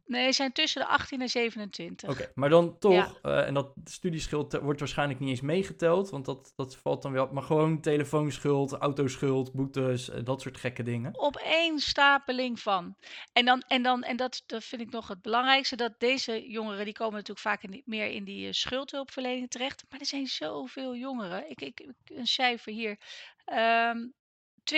[0.06, 2.08] Nee, zijn tussen de 18 en 27.
[2.10, 3.12] Oké, maar dan toch, Ja.
[3.22, 7.12] eh, en dat studieschuld eh, wordt waarschijnlijk niet eens meegeteld, want dat, dat valt dan
[7.12, 11.18] wel, maar gewoon telefoonschuld, autoschuld, boetes, eh, dat soort gekke dingen.
[11.18, 12.96] opeenstapeling van.
[13.32, 16.84] En, dan, en, dan, en dat, dat vind ik nog het belangrijkste, dat deze jongeren,
[16.84, 19.84] die komen natuurlijk vaak in die- meer in die schuldhulpverlening terecht.
[19.90, 21.50] Maar er zijn zoveel jongeren.
[21.50, 22.98] Ik, ik, ik- een cijfer hier.
[23.44, 23.98] Ehm
[24.64, 24.76] 20%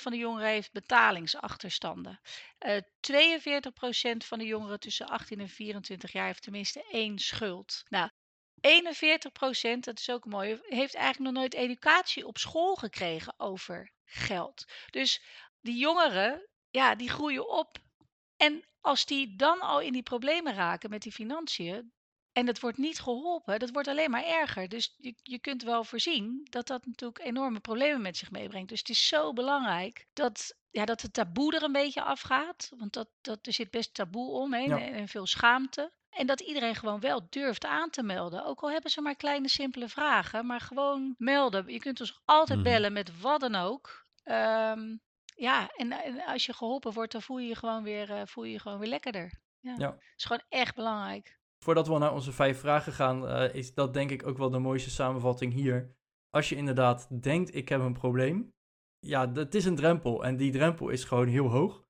[0.00, 2.20] van de jongeren heeft betalingsachterstanden.
[2.58, 7.82] Eh 42% van de jongeren tussen 18 en 24 jaar heeft tenminste één schuld.
[7.88, 8.10] Nou,
[8.62, 14.64] 41%, dat is ook mooi, heeft eigenlijk nog nooit educatie op school gekregen over geld.
[14.90, 15.22] Dus
[15.60, 17.78] die jongeren, ja, die groeien op.
[18.36, 21.92] En als die dan al in die problemen raken met die financiën,
[22.32, 24.68] en het wordt niet geholpen, dat wordt alleen maar erger.
[24.68, 28.68] Dus je, je kunt wel voorzien dat dat natuurlijk enorme problemen met zich meebrengt.
[28.68, 32.70] Dus het is zo belangrijk dat, ja, dat het taboe er een beetje afgaat.
[32.78, 34.78] Want dat, dat, er zit best taboe omheen Ja.
[34.80, 35.92] en, en veel schaamte.
[36.10, 38.44] En dat iedereen gewoon wel durft aan te melden.
[38.44, 40.46] Ook al hebben ze maar kleine, simpele vragen.
[40.46, 41.72] Maar gewoon melden.
[41.72, 42.68] Je kunt ons altijd Mhm.
[42.68, 44.06] bellen met wat dan ook.
[44.22, 44.96] Ehm,
[45.34, 48.44] ja, en, en als je geholpen wordt, dan voel je je gewoon weer, eh, voel
[48.44, 49.40] je je gewoon weer lekkerder.
[49.60, 49.74] Ja.
[49.78, 49.86] Ja.
[49.90, 51.40] Dat is gewoon echt belangrijk.
[51.62, 54.58] Voordat we naar onze vijf vragen gaan, eh, is dat denk ik ook wel de
[54.58, 55.94] mooiste samenvatting hier.
[56.30, 58.52] Als je inderdaad denkt, ik heb een probleem.
[58.98, 61.84] Ja, dat is een drempel en die drempel is gewoon heel hoog.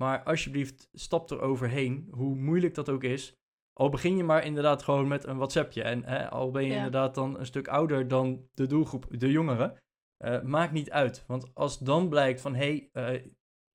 [0.00, 3.36] Maar alsjeblieft, stap er overheen, hoe moeilijk dat ook is.
[3.72, 5.82] Al begin je maar inderdaad gewoon met een WhatsAppje.
[5.82, 6.76] En hè, al ben je Ja.
[6.76, 9.80] inderdaad dan een stuk ouder dan de doelgroep, de jongeren.
[10.16, 11.24] eh, maakt niet uit.
[11.26, 13.22] Want als dan blijkt van, hé, hey, eh,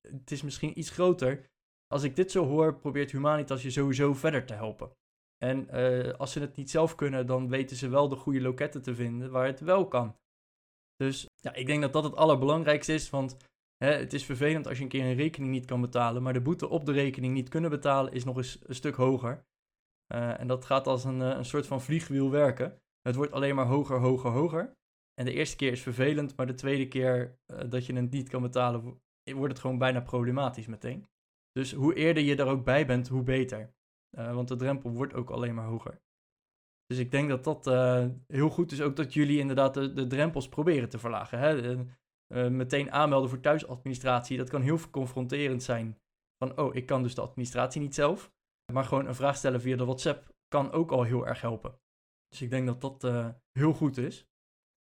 [0.02, 1.50] het is misschien iets groter.
[1.88, 4.92] Als ik dit zo hoor, probeert Humanitas je sowieso verder te helpen.
[5.38, 8.82] En eh, als ze het niet zelf kunnen, dan weten ze wel de goede loketten
[8.82, 10.16] te vinden waar het wel kan.
[10.96, 13.38] Dus ja, ik denk dat dat het allerbelangrijkste is, want
[13.78, 16.42] hè, het is vervelend als je een keer een rekening niet kan betalen, maar de
[16.42, 19.46] boete op de rekening niet kunnen betalen is nog eens een stuk hoger.
[20.08, 22.82] Eh, en dat gaat als een, eh, een soort van vliegwiel werken.
[23.02, 24.76] Het wordt alleen maar hoger, hoger, hoger.
[25.14, 27.38] En de eerste keer is vervelend, maar de tweede keer
[27.70, 31.08] dat je het niet kan betalen, wo- wordt het gewoon bijna problematisch meteen.
[31.52, 33.76] Dus hoe eerder je er ook bij bent, hoe beter.
[34.10, 36.02] Eh, want de drempel wordt ook alleen maar hoger.
[36.86, 38.82] Dus ik denk dat dat eh, heel goed is.
[38.82, 41.40] Ook dat jullie inderdaad de, drempels proberen te verlagen.
[41.40, 41.78] Hè?
[42.28, 46.00] Eh, meteen aanmelden voor thuisadministratie, dat kan heel confronterend zijn.
[46.38, 48.32] Van, oh, ik kan dus de administratie niet zelf.
[48.74, 51.80] Maar gewoon een vraag stellen via de WhatsApp kan ook al heel erg helpen.
[52.28, 54.28] Dus ik denk dat dat heel goed is.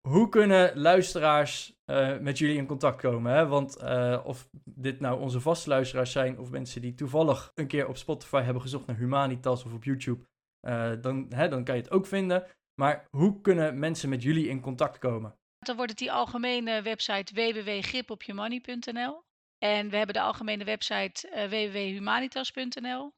[0.08, 3.32] Hoe kunnen luisteraars eh, met jullie in contact komen?
[3.32, 3.46] Hè?
[3.46, 7.88] Want eh, of dit nou onze vaste luisteraars zijn of mensen die toevallig een keer
[7.88, 10.24] op Spotify hebben gezocht naar Humanitas of op YouTube,
[10.60, 12.46] eh, dan, hè, dan kan je het ook vinden.
[12.80, 15.34] Maar hoe kunnen mensen met jullie in contact komen?
[15.58, 19.22] Dan wordt het die algemene website www.gripopjemoney.nl.
[19.58, 23.12] En we hebben de algemene website www.humanitas.nl.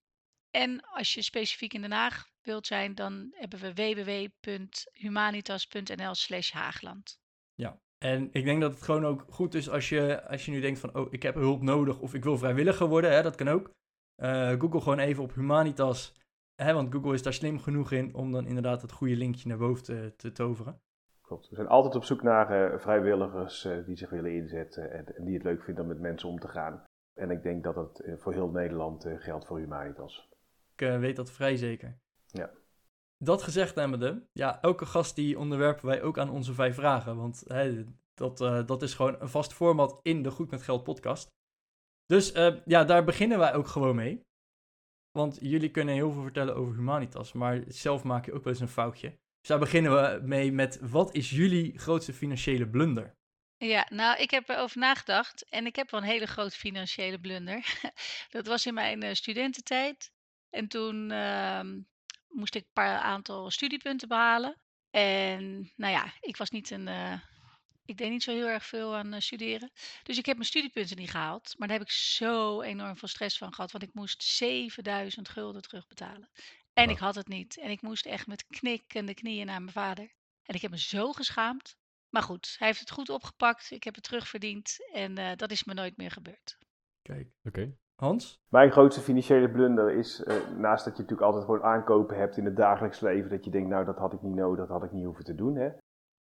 [0.53, 7.21] En als je specifiek in Den Haag wilt zijn, dan hebben we www.humanitas.nl slash Haagland.
[8.03, 10.79] En ik denk dat het gewoon ook goed is als je, als je nu denkt
[10.79, 13.71] van, oh, ik heb hulp nodig of ik wil vrijwilliger worden, hè, dat kan ook.
[14.15, 16.21] Eh, Google gewoon even op Humanitas,
[16.55, 19.59] hè, want Google is daar slim genoeg in om dan inderdaad het goede linkje naar
[19.59, 20.81] boven te, te toveren.
[21.21, 21.49] Klopt.
[21.49, 25.25] We zijn altijd op zoek naar eh, vrijwilligers eh, die zich willen inzetten en, en
[25.25, 26.85] die het leuk vinden om met mensen om te gaan.
[27.15, 30.32] En ik denk dat dat voor heel Nederland geldt voor Humanitas.
[30.83, 31.99] Eh, weet dat vrij zeker.
[32.27, 32.51] Ja.
[33.25, 37.17] Dat gezegd hebbende, ja, elke gast die onderwerpen wij ook aan onze vijf vragen.
[37.17, 40.85] Want hè, dat, eh, dat is gewoon een vast format in de Goed met Geld
[40.85, 41.27] podcast.
[42.07, 44.21] Dus eh, ja, daar beginnen wij ook gewoon mee.
[45.11, 48.63] Want jullie kunnen heel veel vertellen over Humanitas, maar zelf maak je ook wel eens
[48.63, 49.09] een foutje.
[49.09, 53.15] Dus daar beginnen we mee met, wat is jullie grootste financiële blunder?
[53.57, 57.81] Ja, nou, ik heb erover nagedacht en ik heb wel een hele grote financiële blunder.
[58.31, 60.13] Dat was in mijn eh, studententijd.
[60.53, 61.81] En toen ehm,
[62.29, 64.61] moest ik een paar aantal studiepunten behalen.
[64.91, 66.89] En nou ja, ik was niet een.
[66.89, 67.21] eh,
[67.85, 69.71] ik deed niet zo heel erg veel aan eh, studeren.
[70.03, 71.55] Dus ik heb mijn studiepunten niet gehaald.
[71.59, 73.73] Maar daar heb ik zo enorm veel stress van gehad.
[73.73, 76.31] Want ik moest 7000 gulden terugbetalen.
[76.73, 77.59] En ik had het niet.
[77.59, 80.13] En ik moest echt met knikkende knieën naar mijn vader.
[80.43, 81.77] En ik heb me zo geschaamd.
[82.09, 83.71] Maar goed, hij heeft het goed opgepakt.
[83.71, 84.77] Ik heb het terugverdiend.
[84.93, 86.59] En eh, dat is me nooit meer gebeurd.
[87.03, 87.77] Kijk, Oké.
[88.03, 88.43] Hans?
[88.49, 92.45] Mijn grootste financiële blunder is, eh, naast dat je natuurlijk altijd gewoon aankopen hebt in
[92.45, 94.93] het dagelijks leven, dat je denkt, nou dat had ik niet nodig, dat had ik
[94.93, 95.57] niet hoeven te doen.
[95.57, 95.69] Hè?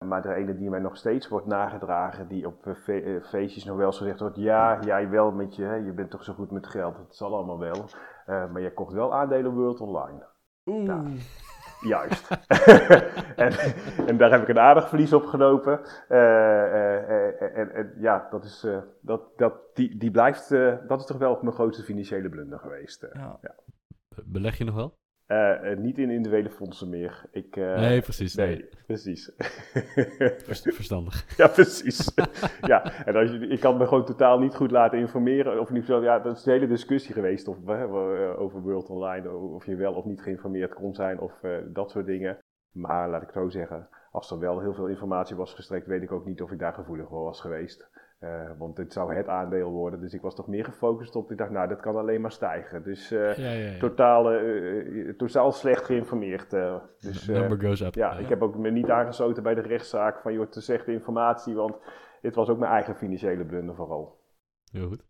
[0.05, 3.63] Maar de ene die mij nog steeds wordt nagedragen, die op eh, fe- eh, feestjes
[3.65, 6.51] nog wel gezegd wordt, ja, jij wel met je, hè, je bent toch zo goed
[6.51, 7.85] met geld, dat zal allemaal wel.
[8.25, 10.25] Maar je kocht wel aandelen World Online.
[10.65, 11.03] Oeh, Ja.
[11.81, 12.27] Juist.
[13.35, 13.51] en,
[14.07, 15.79] en daar heb ik een aardig verlies op gelopen.
[16.07, 16.17] Eh,
[16.63, 20.99] eh, eh, en, en ja, dat is, eh, dat, dat, die, die blijft, eh, dat
[20.99, 23.07] is toch wel mijn grootste financiële blunder geweest.
[23.13, 23.39] ja.
[24.15, 24.97] Be- Beleg je nog wel?
[25.29, 27.25] Eh, eh, niet in individuele fondsen meer.
[27.31, 28.35] Ik, eh, nee, precies.
[28.35, 28.47] Nee.
[28.47, 29.31] nee, precies.
[30.43, 31.25] Verst- Verstandig.
[31.37, 32.11] ja, precies.
[32.61, 35.59] ja, en als je, ik kan me gewoon totaal niet goed laten informeren.
[35.59, 39.31] Of niet zo, ja, dat is een hele discussie geweest of, eh, over World Online.
[39.31, 41.33] Of je wel of niet geïnformeerd kon zijn of
[41.65, 42.37] dat soort dingen.
[42.71, 46.11] Maar laat ik zo zeggen, als er wel heel veel informatie was gestrekt, weet ik
[46.11, 47.89] ook niet of ik daar gevoelig voor was geweest.
[48.19, 49.99] Eh, want dit zou het aandeel worden.
[49.99, 51.31] Dus ik was toch meer gefocust op.
[51.31, 52.83] Ik dacht, nou, dat kan alleen maar stijgen.
[52.83, 53.79] Dus uh, Ja, ja, ja.
[53.79, 56.53] totaal, eh, totaal slecht geïnformeerd.
[56.53, 56.83] eh.
[56.99, 57.95] dus, Number goes up.
[57.95, 61.53] ja, ik heb ook me niet aangesloten bij de rechtszaak van, joh, te slechte informatie.
[61.53, 61.77] Want
[62.21, 64.23] dit was ook mijn eigen financiële blunder vooral.
[64.71, 65.03] Heel goed.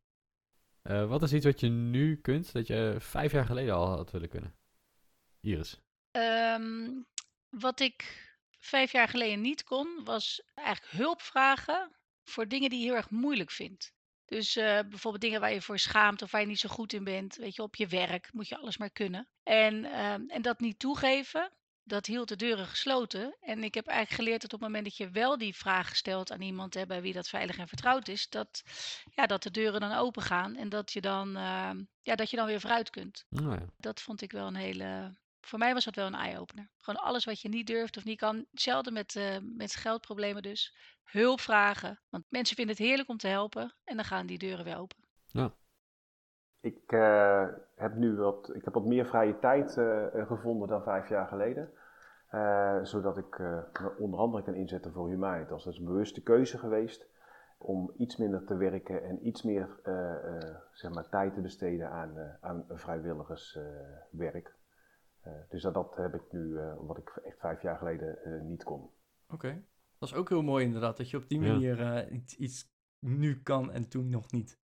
[0.81, 4.11] Eh, wat is iets wat je nu kunt, dat je vijf jaar geleden al had
[4.11, 4.53] willen kunnen?
[5.41, 5.81] Iris.
[6.11, 6.89] Ehm,
[7.49, 8.27] wat ik
[8.59, 11.91] vijf jaar geleden niet kon, was eigenlijk hulp vragen
[12.29, 13.93] voor dingen die je heel erg moeilijk vindt.
[14.25, 17.03] Dus eh, bijvoorbeeld dingen waar je voor schaamt of waar je niet zo goed in
[17.03, 17.35] bent.
[17.35, 19.27] Weet je, op je werk moet je alles maar kunnen.
[19.43, 21.51] En, ehm, en dat niet toegeven,
[21.83, 23.37] dat hield de deuren gesloten.
[23.39, 26.31] En ik heb eigenlijk geleerd dat op het moment dat je wel die vraag stelt
[26.31, 28.63] aan iemand hè, bij wie dat veilig en vertrouwd is, dat,
[29.09, 32.37] ja, dat de deuren dan open gaan en dat je dan, ehm, ja, dat je
[32.37, 33.25] dan weer vooruit kunt.
[33.29, 33.65] Nou ja.
[33.77, 35.17] Dat vond ik wel een hele.
[35.41, 36.69] Voor mij was dat wel een eye-opener.
[36.77, 38.45] Gewoon alles wat je niet durft of niet kan.
[38.51, 40.75] Hetzelfde met, eh, met geldproblemen dus.
[41.03, 41.99] Hulp vragen.
[42.09, 43.73] Want mensen vinden het heerlijk om te helpen.
[43.83, 44.97] En dan gaan die deuren weer open.
[46.61, 51.09] Ik, eh, heb nu wat, ik heb wat meer vrije tijd eh, gevonden dan vijf
[51.09, 51.73] jaar geleden.
[52.29, 55.63] Eh, zodat ik eh, me onder andere kan inzetten voor Humanitas.
[55.63, 57.07] Dat is een bewuste keuze geweest
[57.59, 61.89] om iets minder te werken en iets meer eh, eh, zeg maar, tijd te besteden
[61.89, 64.55] aan, eh, aan vrijwilligerswerk.
[65.21, 68.41] Eh, dus dat, dat heb ik nu, eh, wat ik echt vijf jaar geleden eh,
[68.41, 68.89] niet kon.
[69.29, 69.63] Oké.
[69.97, 71.51] Dat is ook heel mooi inderdaad, dat je op die Ja.
[71.51, 74.59] manier eh, iets, iets nu kan en toen nog niet.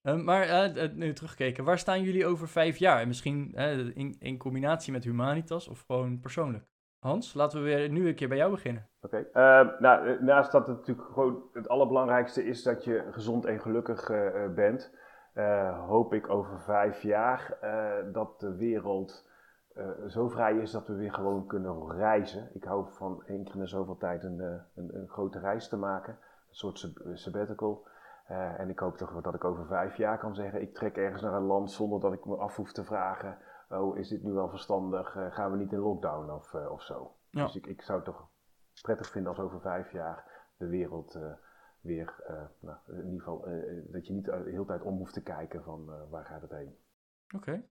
[0.00, 3.00] Eh, maar eh, eh, nu teruggekeken, waar staan jullie over vijf jaar?
[3.00, 6.64] En misschien eh, in, in combinatie met Humanitas of gewoon persoonlijk?
[6.98, 8.88] Hans, laten we weer nu een keer bij jou beginnen.
[9.00, 13.44] Oké, eh, nou, eh, naast dat het natuurlijk gewoon het allerbelangrijkste is dat je gezond
[13.44, 14.94] en gelukkig eh, eh, bent,
[15.32, 19.27] eh, hoop ik over vijf jaar eh, dat de wereld eh,
[20.08, 22.50] zo vrij is dat we weer gewoon kunnen reizen.
[22.54, 25.68] Ik hou van één keer in de zoveel tijd een, eh, een, een grote reis
[25.68, 26.12] te maken,
[26.48, 27.86] een soort sab- sabbatical.
[28.26, 31.22] Eh, en ik hoop toch dat ik over vijf jaar kan zeggen, ik trek ergens
[31.22, 34.32] naar een land zonder dat ik me af hoef te vragen, oh is dit nu
[34.32, 37.12] wel verstandig, Eh, gaan we niet in lockdown of, eh, of zo.
[37.30, 37.44] Ja.
[37.44, 38.28] Dus ik, ik zou het toch
[38.82, 41.32] prettig vinden als over vijf jaar de wereld eh,
[41.80, 44.96] weer, eh, nou, in ieder geval, eh, eh, dat je niet de hele tijd om
[44.96, 46.76] hoeft te kijken van eh, waar gaat het heen.
[47.36, 47.62] Oké.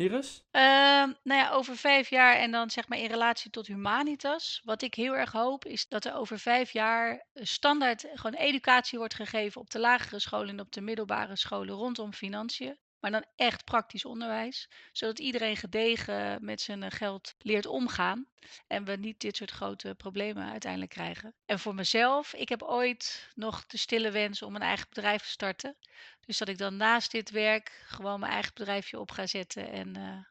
[0.00, 0.44] Iris?
[0.50, 4.60] Ehm, nou ja, over vijf jaar en dan zeg maar in relatie tot Humanitas.
[4.64, 9.14] Wat ik heel erg hoop is dat er over vijf jaar standaard gewoon educatie wordt
[9.14, 12.78] gegeven op de lagere scholen en op de middelbare scholen rondom financiën.
[13.00, 14.68] Maar dan echt praktisch onderwijs.
[14.92, 18.26] Zodat iedereen gedegen met zijn eh, geld leert omgaan.
[18.66, 21.34] En we niet dit soort grote problemen uiteindelijk krijgen.
[21.46, 25.28] En voor mezelf, ik heb ooit nog de stille wens om een eigen bedrijf te
[25.28, 25.76] starten.
[26.20, 29.70] Dus dat ik dan naast dit werk gewoon mijn eigen bedrijfje op ga zetten.
[29.70, 30.24] En eh,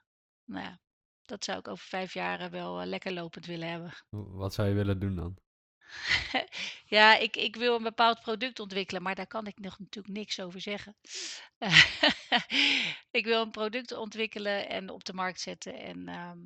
[0.46, 0.80] nou ja,
[1.26, 3.94] dat zou ik over vijf jaar wel eh, lekker lopend willen hebben.
[4.10, 5.38] Wat zou je willen doen dan?
[6.98, 10.40] ja, ik, ik wil een bepaald product ontwikkelen, maar daar kan ik nog natuurlijk niks
[10.40, 10.96] over zeggen.
[13.20, 15.74] ik wil een product ontwikkelen en op de markt zetten.
[15.80, 16.40] En ehm,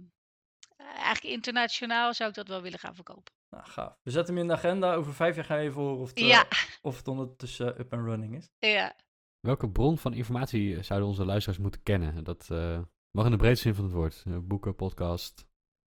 [0.78, 3.34] eigenlijk internationaal zou ik dat wel willen gaan verkopen.
[3.50, 3.98] Nou, gaaf.
[4.04, 4.94] We zetten hem in de agenda.
[4.94, 6.46] Over vijf jaar gaan we even horen of het, eh, Ja,
[6.82, 8.50] of het ondertussen up and running is.
[8.60, 8.96] ja.
[9.40, 12.24] Welke bron van informatie zouden onze luisteraars moeten kennen?
[12.24, 12.80] Dat eh,
[13.12, 14.24] mag in de breedste zin van het woord.
[14.28, 15.48] Eh, boeken, podcast,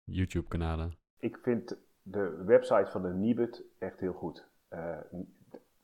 [0.04, 0.98] YouTube-kanalen.
[1.18, 1.76] Ik vind
[2.10, 4.48] de website van de Nibud echt heel goed.
[4.68, 4.98] Eh,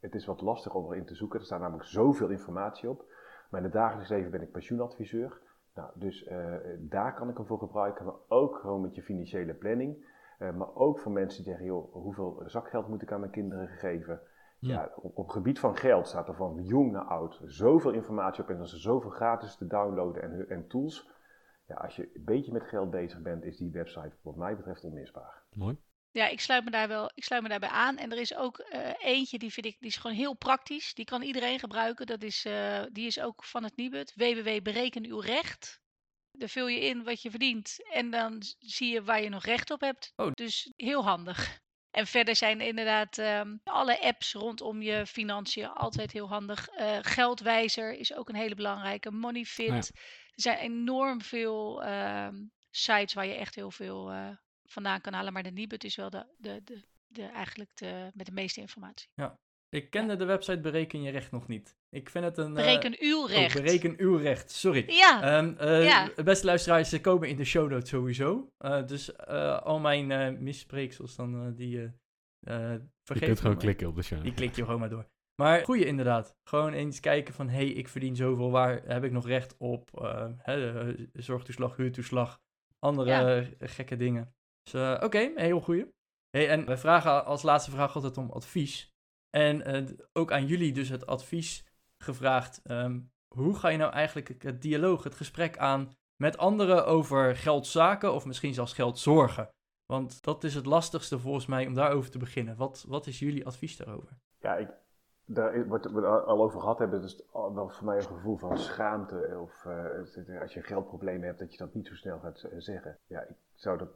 [0.00, 1.38] het is wat lastig om erin te zoeken.
[1.38, 3.04] Er staat namelijk zoveel informatie op.
[3.50, 5.40] Maar in het dagelijks leven ben ik pensioenadviseur.
[5.74, 8.04] Nou, dus eh, daar kan ik hem voor gebruiken.
[8.04, 10.06] Maar ook gewoon met je financiële planning.
[10.38, 13.68] Eh, maar ook voor mensen die zeggen, joh, hoeveel zakgeld moet ik aan mijn kinderen
[13.68, 14.20] geven?
[14.58, 14.72] Ja.
[14.72, 18.48] Ja, op, op gebied van geld staat er van jong naar oud zoveel informatie op.
[18.48, 21.10] En er is er zoveel gratis te downloaden en, en tools.
[21.66, 24.84] Ja, als je een beetje met geld bezig bent, is die website wat mij betreft
[24.84, 25.42] onmisbaar.
[25.52, 25.78] Mooi.
[26.14, 27.96] Ja, ik sluit me daar wel, ik sluit me daarbij aan.
[27.96, 30.94] En er is ook eh, eentje die vind ik, die is gewoon heel praktisch.
[30.94, 32.06] Die kan iedereen gebruiken.
[32.06, 34.12] Dat is, eh, die is ook van het Nibud.
[34.14, 35.80] www.bereken uw recht.
[36.30, 37.76] Daar vul je in wat je verdient.
[37.92, 40.12] En dan zie je waar je nog recht op hebt.
[40.16, 40.32] Oh.
[40.32, 41.58] Dus heel handig.
[41.90, 46.68] En verder zijn inderdaad ehm, alle apps rondom je financiën altijd heel handig.
[46.68, 49.10] Eh, Geldwijzer is ook een hele belangrijke.
[49.10, 49.68] Moneyfit.
[49.68, 50.00] Ah ja.
[50.34, 52.34] Er zijn enorm veel ehm,
[52.70, 54.10] sites waar je echt heel veel
[54.64, 55.32] vandaan kan halen.
[55.32, 59.08] Maar de Nibud is wel de, de, de, de, eigenlijk de, met de meeste informatie.
[59.68, 61.76] Ik kende de website Bereken je recht nog niet.
[61.90, 62.46] Ik vind het een...
[62.56, 63.54] eh, Bereken uw oh, recht.
[63.54, 64.84] bereken uw recht, sorry.
[64.90, 66.10] Ja, Ehm, eh, Ja.
[66.24, 68.52] Beste luisteraars, ze komen in de show notes sowieso.
[68.58, 71.84] Eh, dus eh, al mijn eh misspreeksels, dan die eh
[72.40, 74.22] eh, Je vergeet kunt gewoon klikken op de show.
[74.22, 75.06] Die klik je gewoon maar door.
[75.42, 76.36] Maar goeie inderdaad.
[76.48, 80.00] Gewoon eens kijken van, hé, hey, ik verdien zoveel, waar heb ik nog recht op?
[80.02, 82.40] eh, hè, zorgtoeslag, huurtoeslag,
[82.78, 83.46] andere Ja.
[83.68, 84.34] gekke dingen.
[84.64, 85.92] Dus eh, oké, heel goeie.
[86.30, 88.92] Hey, en wij vragen als laatste vraag altijd om advies.
[89.30, 91.66] En eh, ook aan jullie dus het advies
[91.98, 92.60] gevraagd.
[92.62, 93.00] ehm,
[93.34, 98.24] hoe ga je nou eigenlijk het- dialoog, het gesprek aan met anderen over geldzaken of
[98.24, 99.48] misschien zelfs geldzorgen?
[99.86, 102.56] Want dat is het lastigste volgens mij om daarover te beginnen.
[102.56, 104.18] Wat, wat is jullie advies daarover?
[104.38, 104.68] Ja, ik,
[105.24, 109.38] daar wat we al over gehad hebben, is wel voor mij een gevoel van schaamte.
[109.42, 112.98] Of eh, als je geldproblemen hebt, dat je dat niet zo snel gaat zeggen.
[113.06, 113.88] Ja, ik zou dat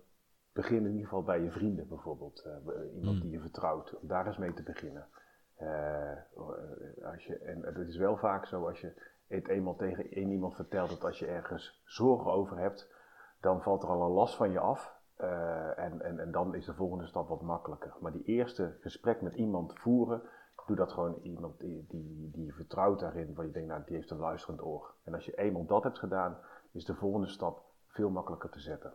[0.61, 2.40] beginnen in ieder geval bij je vrienden bijvoorbeeld.
[2.40, 3.20] Eh, bij iemand Hmm.
[3.20, 5.06] die je vertrouwt, om daar eens mee te beginnen.
[5.54, 6.16] Eh,
[7.12, 8.92] als je, en het is wel vaak zo, als je
[9.26, 12.90] het eenmaal tegen één iemand vertelt dat als je ergens zorgen over hebt,
[13.40, 14.96] dan valt er al een last van je af.
[15.16, 17.96] Eh, en, en, en dan is de volgende stap wat makkelijker.
[18.00, 20.22] Maar die eerste gesprek met iemand voeren,
[20.68, 23.96] doe dat gewoon iemand die, die, die je vertrouwt daarin, waar je denkt, nou, die
[23.96, 24.94] heeft een luisterend oor.
[25.04, 26.38] En als je eenmaal dat hebt gedaan,
[26.72, 28.94] is de volgende stap veel makkelijker te zetten.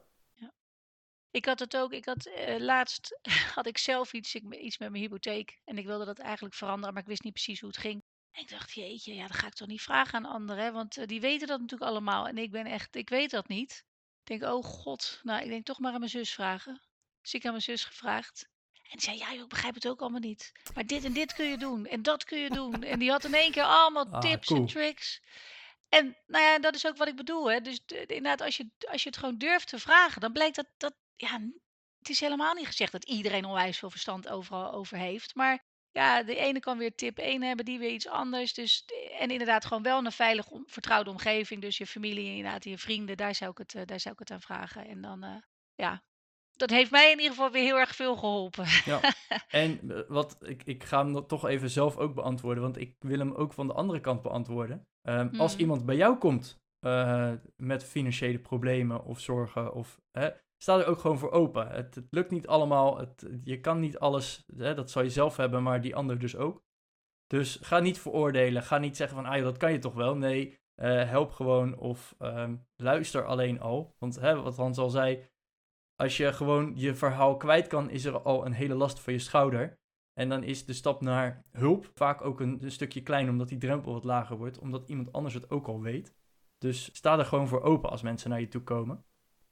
[1.34, 3.20] Ik had het ook, ik had eh, laatst
[3.56, 5.60] had ik zelf iets, ik, iets met mijn hypotheek.
[5.66, 8.04] En ik wilde dat eigenlijk veranderen, maar ik wist niet precies hoe het ging.
[8.32, 10.98] En ik dacht, jeetje, ja, dat ga ik toch niet vragen aan anderen, hè, want
[10.98, 12.28] eh, die weten dat natuurlijk allemaal.
[12.28, 13.84] En ik ben echt, ik weet dat niet.
[14.24, 16.82] Ik denk, oh god, nou, ik denk toch maar aan mijn zus vragen.
[17.22, 18.48] Dus ik aan mijn zus gevraagd.
[18.74, 20.52] En die zei, ja, joh, ik begrijp het ook allemaal niet.
[20.74, 22.84] Maar dit en dit kun je doen en dat kun je doen.
[22.84, 24.60] En die had in één keer allemaal Ah, tips cool.
[24.60, 25.22] en tricks.
[25.90, 27.52] En nou ja, dat is ook wat ik bedoel.
[27.52, 27.62] Hè.
[27.62, 30.68] Dus de- inderdaad, als je, als je het gewoon durft te vragen, dan blijkt dat,
[30.78, 31.40] dat ja,
[32.00, 35.36] het is helemaal niet gezegd dat iedereen onwijs veel verstand overal over heeft.
[35.36, 38.54] Maar ja, de ene kan weer tip 1 hebben, die weer iets anders.
[38.54, 38.86] Dus,
[39.20, 41.62] en inderdaad gewoon wel een veilig, vertrouwde omgeving.
[41.62, 44.32] Dus je familie, inderdaad, je vrienden, daar zou ik het, eh, daar zou ik het
[44.32, 44.88] aan vragen.
[44.88, 45.36] En dan, eh,
[45.76, 46.04] ja,
[46.52, 48.66] dat heeft mij in ieder geval weer heel erg veel geholpen.
[48.86, 49.00] Ja.
[49.48, 53.20] En eh, wat, ik, ik ga hem toch even zelf ook beantwoorden, want ik wil
[53.20, 54.88] hem ook van de andere kant beantwoorden.
[55.02, 55.60] Ehm, Als Mm.
[55.60, 56.62] iemand bij jou komt
[57.56, 60.30] met financiële problemen of zorgen, of, hè,
[60.64, 61.68] sta er ook gewoon voor open.
[61.68, 65.38] Het, het lukt niet allemaal, het, je kan niet alles, hè, dat zal je zelf
[65.38, 66.64] hebben, maar die ander dus ook.
[67.28, 70.16] Dus ga niet veroordelen, ga niet zeggen van, ah dat kan je toch wel.
[70.16, 73.96] Nee, eh, help gewoon of ehm, luister alleen al.
[74.00, 75.28] Want hè, wat Hans al zei,
[75.96, 79.20] als je gewoon je verhaal kwijt kan, is er al een hele last van je
[79.20, 79.80] schouder.
[80.14, 83.58] En dan is de stap naar hulp vaak ook een, een stukje klein, omdat die
[83.58, 86.16] drempel wat lager wordt, omdat iemand anders het ook al weet.
[86.58, 89.06] Dus sta er gewoon voor open als mensen naar je toe komen.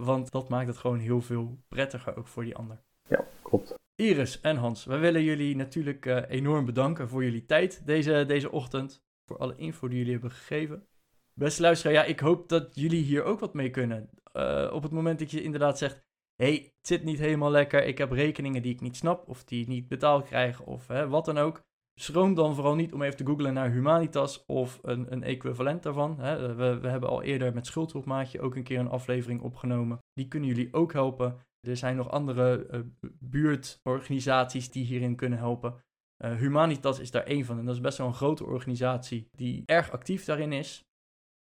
[0.03, 2.81] Want dat maakt het gewoon heel veel prettiger ook voor die ander.
[3.07, 3.75] Ja, klopt.
[3.95, 8.51] Iris en Hans, wij willen jullie natuurlijk eh, enorm bedanken voor jullie tijd deze, deze
[8.51, 9.03] ochtend.
[9.25, 10.87] Voor alle info die jullie hebben gegeven.
[11.33, 14.09] Beste luisteraar, ja, ik hoop dat jullie hier ook wat mee kunnen.
[14.31, 16.03] Eh, op het moment dat je inderdaad zegt,
[16.35, 19.61] hey, het zit niet helemaal lekker, ik heb rekeningen die ik niet snap of die
[19.61, 21.61] ik niet betaald krijg of hè, wat dan ook.
[21.95, 26.19] Schroom dan vooral niet om even te googlen naar Humanitas of een, een equivalent daarvan.
[26.19, 26.55] Hè.
[26.55, 29.99] We, we hebben al eerder met Schuldhulpmaatje ook een keer een aflevering opgenomen.
[30.13, 31.39] Die kunnen jullie ook helpen.
[31.67, 32.79] Er zijn nog andere eh,
[33.19, 35.83] buurtorganisaties die hierin kunnen helpen.
[36.17, 39.63] Eh, Humanitas is daar één van en dat is best wel een grote organisatie die
[39.65, 40.85] erg actief daarin is.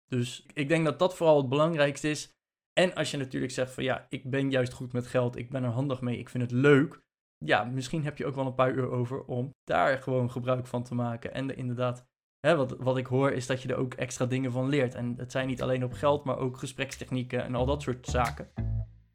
[0.07, 2.32] Dus ik denk dat dat vooral het belangrijkste is.
[2.72, 5.64] En als je natuurlijk zegt van ja, ik ben juist goed met geld, ik ben
[5.64, 7.03] er handig mee, ik vind het leuk.
[7.39, 10.82] Ja, misschien heb je ook wel een paar uur over om daar gewoon gebruik van
[10.82, 11.35] te maken.
[11.35, 12.07] En er inderdaad,
[12.41, 14.95] hè, wat, wat ik hoor is dat je er ook extra dingen van leert.
[14.95, 18.49] En het zijn niet alleen op geld, maar ook gesprekstechnieken en al dat soort zaken.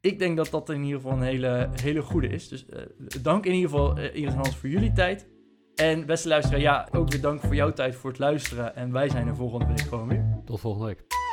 [0.00, 2.48] Ik denk dat dat in ieder geval een hele, hele goede is.
[2.48, 2.82] Dus eh,
[3.22, 5.28] dank in ieder geval eh, Iris voor jullie tijd.
[5.74, 8.76] En beste luisteraar, ja, ook weer dank voor jouw tijd voor het luisteren.
[8.76, 10.42] En wij zijn er volgende week gewoon weer.
[10.44, 11.29] Tot volgende week.